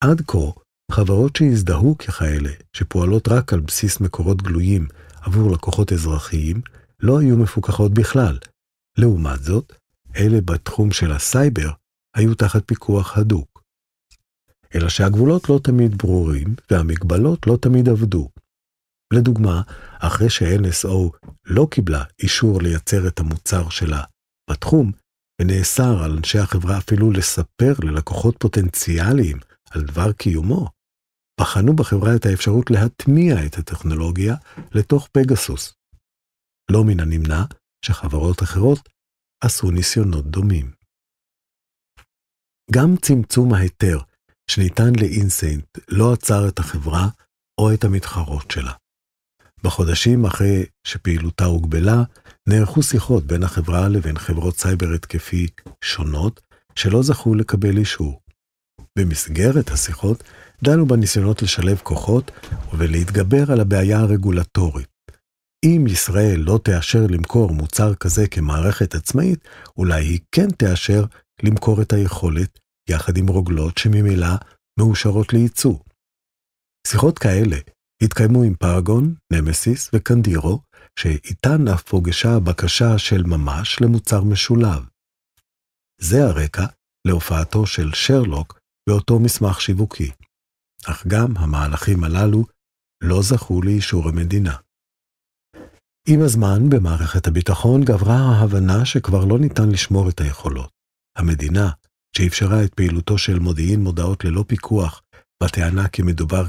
עד 0.03 0.21
כה, 0.27 0.51
חברות 0.91 1.35
שהזדהו 1.35 1.97
ככאלה, 1.97 2.49
שפועלות 2.73 3.27
רק 3.27 3.53
על 3.53 3.59
בסיס 3.59 3.99
מקורות 3.99 4.41
גלויים 4.41 4.87
עבור 5.21 5.51
לקוחות 5.51 5.93
אזרחיים, 5.93 6.61
לא 6.99 7.19
היו 7.19 7.37
מפוקחות 7.37 7.93
בכלל. 7.93 8.37
לעומת 8.97 9.43
זאת, 9.43 9.73
אלה 10.15 10.41
בתחום 10.41 10.91
של 10.91 11.11
הסייבר 11.11 11.71
היו 12.15 12.35
תחת 12.35 12.63
פיקוח 12.65 13.17
הדוק. 13.17 13.63
אלא 14.75 14.89
שהגבולות 14.89 15.49
לא 15.49 15.59
תמיד 15.63 15.97
ברורים 15.97 16.55
והמגבלות 16.71 17.47
לא 17.47 17.57
תמיד 17.61 17.89
עבדו. 17.89 18.29
לדוגמה, 19.13 19.61
אחרי 19.99 20.29
ש-NSO 20.29 21.27
לא 21.45 21.67
קיבלה 21.71 22.03
אישור 22.23 22.61
לייצר 22.61 23.07
את 23.07 23.19
המוצר 23.19 23.69
שלה 23.69 24.03
בתחום, 24.49 24.91
ונאסר 25.39 26.03
על 26.03 26.11
אנשי 26.17 26.39
החברה 26.39 26.77
אפילו 26.77 27.11
לספר 27.11 27.73
ללקוחות 27.83 28.35
פוטנציאליים 28.39 29.37
על 29.71 29.81
דבר 29.81 30.13
קיומו, 30.13 30.67
בחנו 31.41 31.75
בחברה 31.75 32.15
את 32.15 32.25
האפשרות 32.25 32.71
להטמיע 32.71 33.45
את 33.45 33.57
הטכנולוגיה 33.57 34.35
לתוך 34.71 35.07
פגסוס. 35.11 35.73
לא 36.71 36.83
מן 36.83 36.99
הנמנע 36.99 37.43
שחברות 37.85 38.43
אחרות 38.43 38.89
עשו 39.43 39.71
ניסיונות 39.71 40.25
דומים. 40.25 40.71
גם 42.71 42.95
צמצום 43.01 43.53
ההיתר 43.53 43.99
שניתן 44.51 44.91
לאינסיינט 45.01 45.77
לא 45.87 46.13
עצר 46.13 46.47
את 46.47 46.59
החברה 46.59 47.07
או 47.61 47.73
את 47.73 47.83
המתחרות 47.83 48.51
שלה. 48.51 48.73
בחודשים 49.63 50.25
אחרי 50.25 50.65
שפעילותה 50.87 51.45
הוגבלה, 51.45 52.03
נערכו 52.49 52.83
שיחות 52.83 53.23
בין 53.27 53.43
החברה 53.43 53.89
לבין 53.89 54.17
חברות 54.17 54.57
סייבר 54.57 54.93
התקפי 54.93 55.47
שונות, 55.83 56.41
שלא 56.75 57.03
זכו 57.03 57.35
לקבל 57.35 57.77
אישור. 57.77 58.21
במסגרת 58.99 59.69
השיחות 59.69 60.23
דנו 60.63 60.87
בניסיונות 60.87 61.41
לשלב 61.41 61.79
כוחות 61.83 62.31
ולהתגבר 62.77 63.51
על 63.51 63.59
הבעיה 63.59 63.99
הרגולטורית. 63.99 64.87
אם 65.65 65.85
ישראל 65.87 66.39
לא 66.39 66.59
תאשר 66.63 67.07
למכור 67.09 67.51
מוצר 67.51 67.95
כזה 67.95 68.27
כמערכת 68.27 68.95
עצמאית, 68.95 69.47
אולי 69.77 70.03
היא 70.05 70.19
כן 70.31 70.49
תאשר 70.49 71.03
למכור 71.43 71.81
את 71.81 71.93
היכולת 71.93 72.59
יחד 72.89 73.17
עם 73.17 73.27
רוגלות 73.27 73.77
שממילא 73.77 74.35
מאושרות 74.79 75.33
לייצוא. 75.33 75.75
שיחות 76.87 77.19
כאלה 77.19 77.57
התקיימו 78.03 78.43
עם 78.43 78.55
פרגון, 78.55 79.15
נמסיס 79.33 79.89
וקנדירו, 79.93 80.61
שאיתן 80.99 81.67
אף 81.67 81.83
פוגשה 81.83 82.39
בקשה 82.39 82.97
של 82.97 83.23
ממש 83.23 83.81
למוצר 83.81 84.23
משולב. 84.23 84.85
זה 86.01 86.23
הרקע 86.23 86.65
להופעתו 87.07 87.65
של 87.65 87.93
שרלוק 87.93 88.59
באותו 88.89 89.19
מסמך 89.19 89.61
שיווקי. 89.61 90.11
אך 90.85 91.07
גם 91.07 91.37
המהלכים 91.37 92.03
הללו 92.03 92.45
לא 93.03 93.21
זכו 93.21 93.61
לאישור 93.61 94.09
המדינה. 94.09 94.55
עם 96.07 96.21
הזמן, 96.21 96.69
במערכת 96.69 97.27
הביטחון 97.27 97.83
גברה 97.83 98.15
ההבנה 98.15 98.85
שכבר 98.85 99.25
לא 99.25 99.39
ניתן 99.39 99.69
לשמור 99.69 100.09
את 100.09 100.21
היכולות. 100.21 100.69
המדינה, 101.17 101.69
שאפשרה 102.17 102.63
את 102.63 102.73
פעילותו 102.73 103.17
של 103.17 103.39
מודיעין 103.39 103.79
מודעות 103.83 104.23
ללא 104.23 104.43
פיקוח, 104.47 105.01
בטענה 105.43 105.87
כי 105.87 106.01
מדובר 106.01 106.47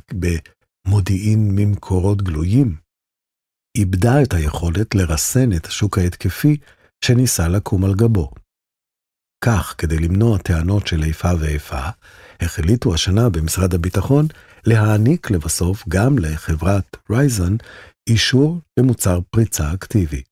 במודיעין 0.90 1.50
ממקורות 1.54 2.22
גלויים, 2.22 2.76
איבדה 3.76 4.22
את 4.22 4.32
היכולת 4.32 4.94
לרסן 4.94 5.52
את 5.56 5.66
השוק 5.66 5.98
ההתקפי 5.98 6.56
שניסה 7.04 7.48
לקום 7.48 7.84
על 7.84 7.94
גבו. 7.94 8.30
כך, 9.44 9.74
כדי 9.78 9.98
למנוע 9.98 10.38
טענות 10.38 10.86
של 10.86 11.02
איפה 11.02 11.28
ואיפה, 11.40 11.80
החליטו 12.40 12.94
השנה 12.94 13.28
במשרד 13.28 13.74
הביטחון 13.74 14.26
להעניק 14.66 15.30
לבסוף 15.30 15.84
גם 15.88 16.18
לחברת 16.18 16.96
רייזן 17.10 17.56
אישור 18.08 18.60
למוצר 18.76 19.20
פריצה 19.30 19.74
אקטיבי. 19.74 20.22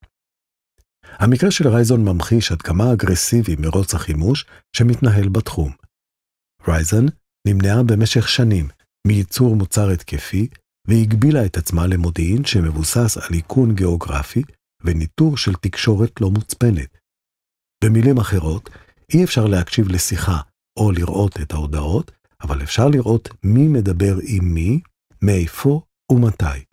המקרה 1.04 1.50
של 1.50 1.68
רייזון 1.68 2.04
ממחיש 2.04 2.52
עד 2.52 2.62
כמה 2.62 2.92
אגרסיבי 2.92 3.56
מרוץ 3.58 3.94
החימוש 3.94 4.46
שמתנהל 4.76 5.28
בתחום. 5.28 5.72
רייזן 6.68 7.06
נמנעה 7.46 7.82
במשך 7.82 8.28
שנים 8.28 8.68
מייצור 9.06 9.56
מוצר 9.56 9.90
התקפי 9.90 10.48
והגבילה 10.88 11.46
את 11.46 11.56
עצמה 11.56 11.86
למודיעין 11.86 12.44
שמבוסס 12.44 13.16
על 13.16 13.34
איכון 13.34 13.74
גיאוגרפי 13.74 14.42
וניטור 14.84 15.36
של 15.36 15.54
תקשורת 15.54 16.20
לא 16.20 16.30
מוצפנת. 16.30 16.98
במילים 17.84 18.18
אחרות, 18.18 18.70
אי 19.14 19.24
אפשר 19.24 19.46
להקשיב 19.46 19.88
לשיחה 19.88 20.40
או 20.78 20.92
לראות 20.92 21.40
את 21.42 21.52
ההודעות, 21.52 22.10
אבל 22.40 22.62
אפשר 22.62 22.88
לראות 22.88 23.28
מי 23.44 23.68
מדבר 23.68 24.14
עם 24.22 24.54
מי, 24.54 24.80
מאיפה 25.22 25.82
ומתי. 26.12 26.64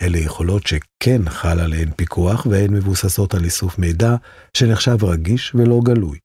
אלה 0.00 0.18
יכולות 0.18 0.66
שכן 0.66 1.28
חל 1.28 1.60
עליהן 1.60 1.90
פיקוח 1.96 2.46
והן 2.46 2.74
מבוססות 2.74 3.34
על 3.34 3.44
איסוף 3.44 3.78
מידע 3.78 4.16
שנחשב 4.56 5.04
רגיש 5.04 5.54
ולא 5.54 5.80
גלוי. 5.84 6.18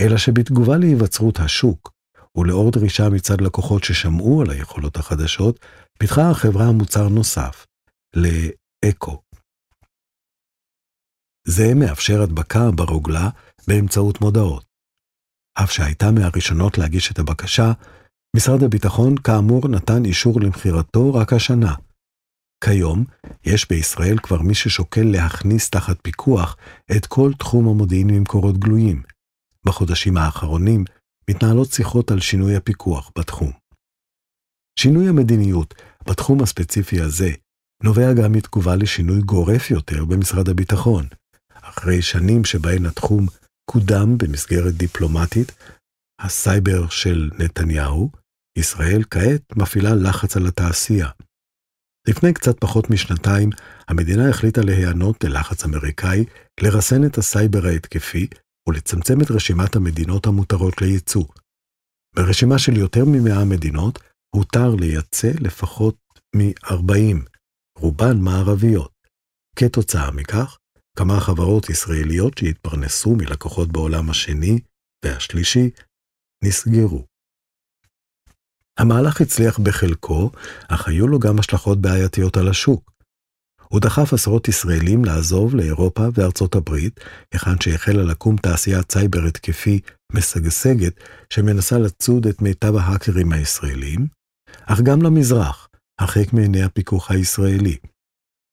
אלא 0.00 0.16
שבתגובה 0.16 0.76
להיווצרות 0.76 1.38
השוק, 1.40 1.92
ולאור 2.36 2.70
דרישה 2.70 3.08
מצד 3.08 3.40
לקוחות 3.40 3.84
ששמעו 3.84 4.42
על 4.42 4.50
היכולות 4.50 4.96
החדשות, 4.96 5.58
פיתחה 5.98 6.30
החברה 6.30 6.72
מוצר 6.72 7.08
נוסף, 7.08 7.66
לאקו. 8.14 9.20
זה 11.46 11.74
מאפשר 11.74 12.22
הדבקה 12.22 12.70
ברוגלה 12.70 13.28
באמצעות 13.68 14.20
מודעות. 14.20 14.64
אף 15.62 15.72
שהייתה 15.72 16.10
מהראשונות 16.10 16.78
להגיש 16.78 17.12
את 17.12 17.18
הבקשה, 17.18 17.72
משרד 18.36 18.62
הביטחון 18.62 19.16
כאמור 19.16 19.68
נתן 19.68 20.04
אישור 20.04 20.40
למכירתו 20.40 21.14
רק 21.14 21.32
השנה. 21.32 21.74
כיום, 22.64 23.04
יש 23.44 23.68
בישראל 23.68 24.18
כבר 24.18 24.42
מי 24.42 24.54
ששוקל 24.54 25.04
להכניס 25.12 25.70
תחת 25.70 25.96
פיקוח 26.02 26.56
את 26.96 27.06
כל 27.06 27.30
תחום 27.38 27.68
המודיעין 27.68 28.06
ממקורות 28.10 28.58
גלויים. 28.58 29.02
בחודשים 29.66 30.16
האחרונים 30.16 30.84
מתנהלות 31.28 31.72
שיחות 31.72 32.10
על 32.10 32.20
שינוי 32.20 32.56
הפיקוח 32.56 33.10
בתחום. 33.18 33.52
שינוי 34.78 35.08
המדיניות 35.08 35.74
בתחום 36.08 36.42
הספציפי 36.42 37.00
הזה 37.00 37.30
נובע 37.82 38.12
גם 38.12 38.32
מתגובה 38.32 38.76
לשינוי 38.76 39.20
גורף 39.20 39.70
יותר 39.70 40.04
במשרד 40.04 40.48
הביטחון. 40.48 41.06
אחרי 41.52 42.02
שנים 42.02 42.44
שבהן 42.44 42.86
התחום 42.86 43.26
קודם 43.70 44.18
במסגרת 44.18 44.74
דיפלומטיית 44.74 45.52
הסייבר 46.20 46.88
של 46.88 47.30
נתניהו, 47.38 48.10
ישראל 48.58 49.02
כעת 49.10 49.56
מפעילה 49.56 49.94
לחץ 49.94 50.36
על 50.36 50.46
התעשייה. 50.46 51.08
לפני 52.08 52.34
קצת 52.34 52.60
פחות 52.60 52.90
משנתיים, 52.90 53.50
המדינה 53.88 54.28
החליטה 54.28 54.60
להיענות 54.60 55.24
ללחץ 55.24 55.64
אמריקאי 55.64 56.24
לרסן 56.60 57.04
את 57.06 57.18
הסייבר 57.18 57.66
ההתקפי 57.66 58.26
ולצמצם 58.68 59.20
את 59.20 59.30
רשימת 59.30 59.76
המדינות 59.76 60.26
המותרות 60.26 60.82
לייצוא. 60.82 61.24
ברשימה 62.16 62.58
של 62.58 62.76
יותר 62.76 63.04
מ-100 63.04 63.44
מדינות 63.44 63.98
הותר 64.34 64.74
לייצא 64.74 65.30
לפחות 65.40 65.96
מ-40, 66.36 67.28
רובן 67.78 68.18
מערביות. 68.20 68.92
כתוצאה 69.56 70.10
מכך, 70.10 70.58
כמה 70.98 71.20
חברות 71.20 71.70
ישראליות 71.70 72.38
שהתפרנסו 72.38 73.16
מלקוחות 73.16 73.72
בעולם 73.72 74.10
השני 74.10 74.58
והשלישי 75.04 75.70
נסגרו. 76.44 77.04
המהלך 78.78 79.20
הצליח 79.20 79.58
בחלקו, 79.58 80.30
אך 80.68 80.88
היו 80.88 81.08
לו 81.08 81.18
גם 81.18 81.38
השלכות 81.38 81.80
בעייתיות 81.80 82.36
על 82.36 82.48
השוק. 82.48 82.97
הוא 83.68 83.80
דחף 83.80 84.12
עשרות 84.12 84.48
ישראלים 84.48 85.04
לעזוב 85.04 85.54
לאירופה 85.54 86.02
וארצות 86.14 86.54
הברית, 86.54 87.00
היכן 87.32 87.60
שהחלה 87.60 88.02
לקום 88.02 88.36
תעשיית 88.36 88.92
סייבר 88.92 89.24
התקפי 89.24 89.80
משגשגת, 90.12 91.00
שמנסה 91.30 91.78
לצוד 91.78 92.26
את 92.26 92.42
מיטב 92.42 92.76
ההאקרים 92.76 93.32
הישראלים, 93.32 94.06
אך 94.66 94.80
גם 94.80 95.02
למזרח, 95.02 95.68
הרחק 96.00 96.32
מעיני 96.32 96.62
הפיקוח 96.62 97.10
הישראלי. 97.10 97.76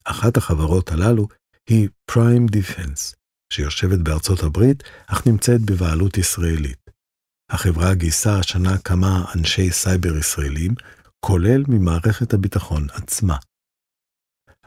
אחת 0.05 0.37
החברות 0.37 0.91
הללו 0.91 1.27
היא 1.69 1.89
Prime 2.11 2.51
Defense, 2.51 3.15
שיושבת 3.53 3.99
בארצות 3.99 4.43
הברית, 4.43 4.83
אך 5.07 5.27
נמצאת 5.27 5.61
בבעלות 5.61 6.17
ישראלית. 6.17 6.89
החברה 7.51 7.93
גייסה 7.93 8.39
השנה 8.39 8.77
כמה 8.77 9.25
אנשי 9.35 9.71
סייבר 9.71 10.17
ישראלים, 10.17 10.75
כולל 11.25 11.63
ממערכת 11.67 12.33
הביטחון 12.33 12.87
עצמה. 12.93 13.37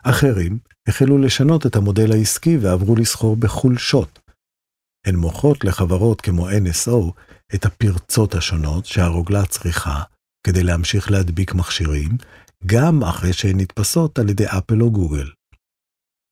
אחרים 0.02 0.58
החלו 0.88 1.18
לשנות 1.18 1.66
את 1.66 1.76
המודל 1.76 2.12
העסקי 2.12 2.56
ועברו 2.56 2.96
לסחור 2.96 3.36
בחולשות. 3.36 4.18
הן 5.06 5.16
מוכרות 5.16 5.64
לחברות 5.64 6.20
כמו 6.20 6.48
NSO 6.50 7.12
את 7.54 7.64
הפרצות 7.64 8.34
השונות 8.34 8.86
שהרוגלה 8.86 9.46
צריכה 9.46 10.02
כדי 10.46 10.62
להמשיך 10.62 11.10
להדביק 11.10 11.54
מכשירים, 11.54 12.10
גם 12.66 13.02
אחרי 13.02 13.32
שהן 13.32 13.60
נתפסות 13.60 14.18
על 14.18 14.28
ידי 14.28 14.46
אפל 14.46 14.82
או 14.82 14.90
גוגל. 14.92 15.30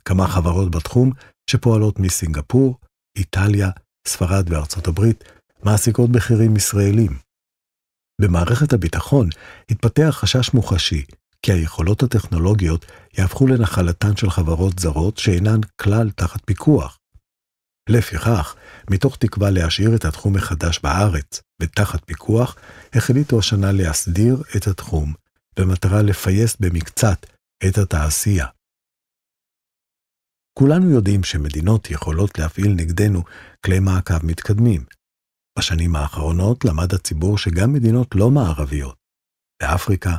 כמה 0.04 0.26
חברות 0.26 0.70
בתחום 0.70 1.12
שפועלות 1.50 1.98
מסינגפור, 1.98 2.78
איטליה, 3.16 3.70
ספרד 4.08 4.52
וארצות 4.52 4.86
הברית, 4.86 5.24
מעסיקות 5.62 6.10
בכירים 6.10 6.56
ישראלים. 6.56 7.18
במערכת 8.20 8.72
הביטחון 8.72 9.28
התפתח 9.70 10.10
חשש 10.10 10.54
מוחשי 10.54 11.04
כי 11.42 11.52
היכולות 11.52 12.02
הטכנולוגיות 12.02 12.86
יהפכו 13.18 13.46
לנחלתן 13.46 14.16
של 14.16 14.30
חברות 14.30 14.78
זרות 14.78 15.18
שאינן 15.18 15.60
כלל 15.76 16.10
תחת 16.10 16.40
פיקוח. 16.44 16.98
לפיכך, 17.88 18.54
מתוך 18.90 19.16
תקווה 19.16 19.50
להשאיר 19.50 19.94
את 19.94 20.04
התחום 20.04 20.36
מחדש 20.36 20.80
בארץ 20.82 21.42
ותחת 21.62 22.04
פיקוח, 22.04 22.56
החליטו 22.92 23.38
השנה 23.38 23.72
להסדיר 23.72 24.42
את 24.56 24.66
התחום, 24.66 25.12
במטרה 25.58 26.02
לפייס 26.02 26.56
במקצת 26.60 27.26
את 27.68 27.78
התעשייה. 27.78 28.46
כולנו 30.58 30.90
יודעים 30.90 31.24
שמדינות 31.24 31.90
יכולות 31.90 32.38
להפעיל 32.38 32.72
נגדנו 32.76 33.22
כלי 33.64 33.80
מעקב 33.80 34.26
מתקדמים. 34.26 34.84
בשנים 35.58 35.96
האחרונות 35.96 36.64
למד 36.64 36.94
הציבור 36.94 37.38
שגם 37.38 37.72
מדינות 37.72 38.14
לא 38.14 38.30
מערביות, 38.30 38.96
באפריקה, 39.62 40.16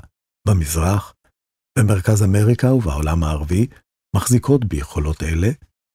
במזרח, 0.47 1.13
במרכז 1.79 2.23
אמריקה 2.23 2.73
ובעולם 2.73 3.23
הערבי, 3.23 3.67
מחזיקות 4.15 4.65
ביכולות 4.65 5.23
אלה, 5.23 5.49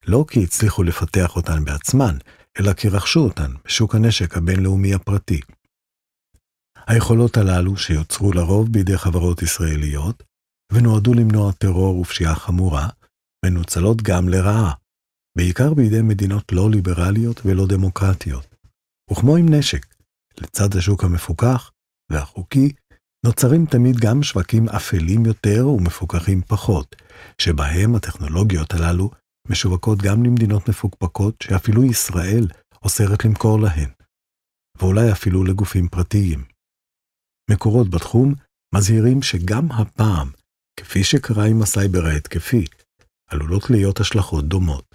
לא 0.06 0.24
כי 0.28 0.44
הצליחו 0.44 0.82
לפתח 0.82 1.36
אותן 1.36 1.64
בעצמן, 1.64 2.16
אלא 2.60 2.72
כי 2.72 2.88
רכשו 2.88 3.20
אותן 3.20 3.52
בשוק 3.64 3.94
הנשק 3.94 4.36
הבינלאומי 4.36 4.94
הפרטי. 4.94 5.40
היכולות 6.86 7.36
הללו, 7.36 7.76
שיוצרו 7.76 8.32
לרוב 8.32 8.72
בידי 8.72 8.98
חברות 8.98 9.42
ישראליות, 9.42 10.22
ונועדו 10.72 11.14
למנוע 11.14 11.52
טרור 11.52 11.98
ופשיעה 11.98 12.34
חמורה, 12.34 12.88
מנוצלות 13.44 14.02
גם 14.02 14.28
לרעה, 14.28 14.72
בעיקר 15.38 15.74
בידי 15.74 16.02
מדינות 16.02 16.52
לא 16.52 16.70
ליברליות 16.70 17.40
ולא 17.44 17.66
דמוקרטיות. 17.66 18.54
וכמו 19.10 19.36
עם 19.36 19.54
נשק, 19.54 19.86
לצד 20.40 20.76
השוק 20.78 21.04
המפוקח 21.04 21.70
והחוקי, 22.12 22.72
נוצרים 23.26 23.66
תמיד 23.66 23.96
גם 24.04 24.22
שווקים 24.22 24.68
אפלים 24.68 25.26
יותר 25.26 25.68
ומפוקחים 25.68 26.40
פחות, 26.42 26.96
שבהם 27.38 27.94
הטכנולוגיות 27.96 28.72
הללו 28.72 29.10
משווקות 29.50 29.98
גם 29.98 30.24
למדינות 30.24 30.68
מפוקפקות 30.68 31.34
שאפילו 31.42 31.84
ישראל 31.84 32.46
אוסרת 32.82 33.24
למכור 33.24 33.58
להן, 33.60 33.90
ואולי 34.78 35.12
אפילו 35.12 35.44
לגופים 35.44 35.88
פרטיים. 35.88 36.44
מקורות 37.50 37.90
בתחום 37.90 38.34
מזהירים 38.74 39.22
שגם 39.22 39.72
הפעם, 39.72 40.28
כפי 40.80 41.04
שקרה 41.04 41.44
עם 41.50 41.62
הסייבר 41.62 42.04
ההתקפי, 42.06 42.64
עלולות 43.30 43.62
להיות 43.70 44.00
השלכות 44.00 44.44
דומות. 44.44 44.94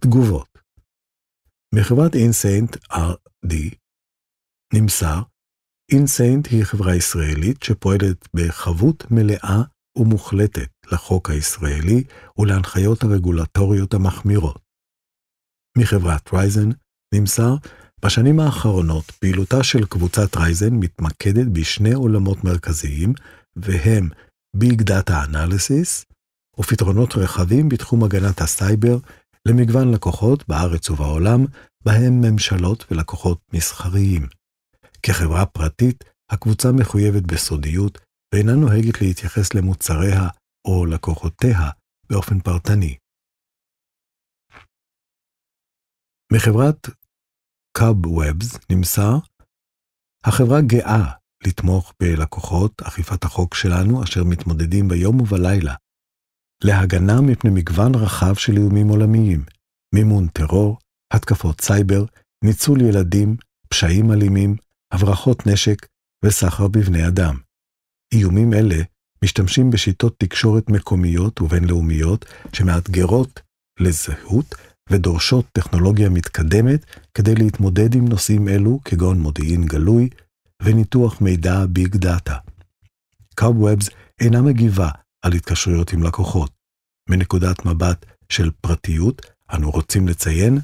תגובות 0.00 0.58
מחברת 1.74 2.14
אינסיינט 2.14 2.76
RD 2.92 3.54
נמסר, 4.74 5.22
אינסיינט 5.92 6.46
היא 6.46 6.64
חברה 6.64 6.94
ישראלית 6.94 7.62
שפועלת 7.62 8.28
בחבות 8.34 9.10
מלאה 9.10 9.62
ומוחלטת 9.98 10.68
לחוק 10.92 11.30
הישראלי 11.30 12.04
ולהנחיות 12.38 13.02
הרגולטוריות 13.02 13.94
המחמירות. 13.94 14.60
מחברת 15.78 16.34
רייזן 16.34 16.68
נמסר, 17.14 17.54
בשנים 18.04 18.40
האחרונות 18.40 19.04
פעילותה 19.10 19.64
של 19.64 19.86
קבוצת 19.86 20.36
רייזן 20.36 20.74
מתמקדת 20.74 21.46
בשני 21.52 21.92
עולמות 21.92 22.44
מרכזיים, 22.44 23.12
והם 23.56 24.08
Big 24.56 24.80
Data 24.82 25.12
Analysis 25.30 26.04
ופתרונות 26.58 27.16
רחבים 27.16 27.68
בתחום 27.68 28.04
הגנת 28.04 28.40
הסייבר 28.40 28.98
למגוון 29.48 29.90
לקוחות 29.92 30.48
בארץ 30.48 30.90
ובעולם, 30.90 31.44
בהם 31.84 32.20
ממשלות 32.20 32.84
ולקוחות 32.90 33.38
מסחריים. 33.52 34.37
כחברה 35.08 35.46
פרטית, 35.46 36.04
הקבוצה 36.32 36.68
מחויבת 36.80 37.22
בסודיות 37.32 37.98
ואינה 38.34 38.52
נוהגת 38.52 39.00
להתייחס 39.00 39.54
למוצריה 39.54 40.28
או 40.68 40.86
לקוחותיה 40.86 41.58
באופן 42.10 42.40
פרטני. 42.40 42.96
מחברת 46.32 46.86
Webs 47.78 48.58
נמסר, 48.72 49.14
החברה 50.24 50.60
גאה 50.60 51.14
לתמוך 51.46 51.94
בלקוחות 52.00 52.82
אכיפת 52.82 53.24
החוק 53.24 53.54
שלנו 53.54 54.04
אשר 54.04 54.24
מתמודדים 54.24 54.88
ביום 54.88 55.20
ובלילה 55.20 55.74
להגנה 56.64 57.20
מפני 57.20 57.50
מגוון 57.50 57.94
רחב 57.94 58.34
של 58.34 58.52
איומים 58.56 58.88
עולמיים, 58.88 59.44
מימון 59.94 60.28
טרור, 60.28 60.78
התקפות 61.12 61.60
סייבר, 61.60 62.04
ניצול 62.44 62.80
ילדים, 62.80 63.36
פשעים 63.68 64.12
אלימים, 64.12 64.56
הברחות 64.92 65.46
נשק 65.46 65.86
וסחר 66.24 66.68
בבני 66.68 67.08
אדם. 67.08 67.36
איומים 68.14 68.54
אלה 68.54 68.82
משתמשים 69.24 69.70
בשיטות 69.70 70.14
תקשורת 70.18 70.70
מקומיות 70.70 71.40
ובינלאומיות 71.40 72.24
שמאתגרות 72.52 73.40
לזהות 73.80 74.54
ודורשות 74.90 75.46
טכנולוגיה 75.52 76.08
מתקדמת 76.08 76.84
כדי 77.14 77.34
להתמודד 77.34 77.94
עם 77.94 78.08
נושאים 78.08 78.48
אלו 78.48 78.80
כגון 78.84 79.20
מודיעין 79.20 79.64
גלוי 79.64 80.08
וניתוח 80.62 81.20
מידע 81.20 81.66
Big 81.66 81.96
Data. 81.96 82.36
Cobwebs 83.34 83.90
אינה 84.20 84.42
מגיבה 84.42 84.90
על 85.22 85.32
התקשרויות 85.32 85.92
עם 85.92 86.02
לקוחות. 86.02 86.50
מנקודת 87.10 87.64
מבט 87.64 88.06
של 88.28 88.50
פרטיות, 88.60 89.22
אנו 89.52 89.70
רוצים 89.70 90.08
לציין 90.08 90.58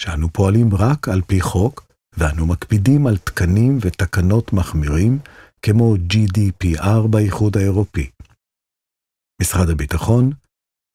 שאנו 0.00 0.32
פועלים 0.32 0.74
רק 0.74 1.08
על 1.08 1.22
פי 1.26 1.40
חוק, 1.40 1.87
ואנו 2.18 2.46
מקפידים 2.46 3.06
על 3.06 3.16
תקנים 3.16 3.78
ותקנות 3.80 4.52
מחמירים, 4.52 5.18
כמו 5.62 5.94
GDPR 5.94 7.06
באיחוד 7.10 7.56
האירופי. 7.56 8.10
משרד 9.42 9.70
הביטחון, 9.70 10.30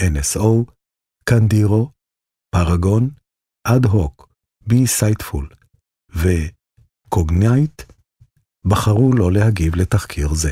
NSO, 0.02 0.72
קנדירו, 1.24 1.92
פראגון, 2.56 3.10
אד 3.68 3.86
הוק, 3.86 4.30
Bsightful 4.68 5.50
וקוגנייט 6.10 7.82
בחרו 8.66 9.14
לא 9.14 9.32
להגיב 9.32 9.76
לתחקיר 9.76 10.34
זה. 10.34 10.52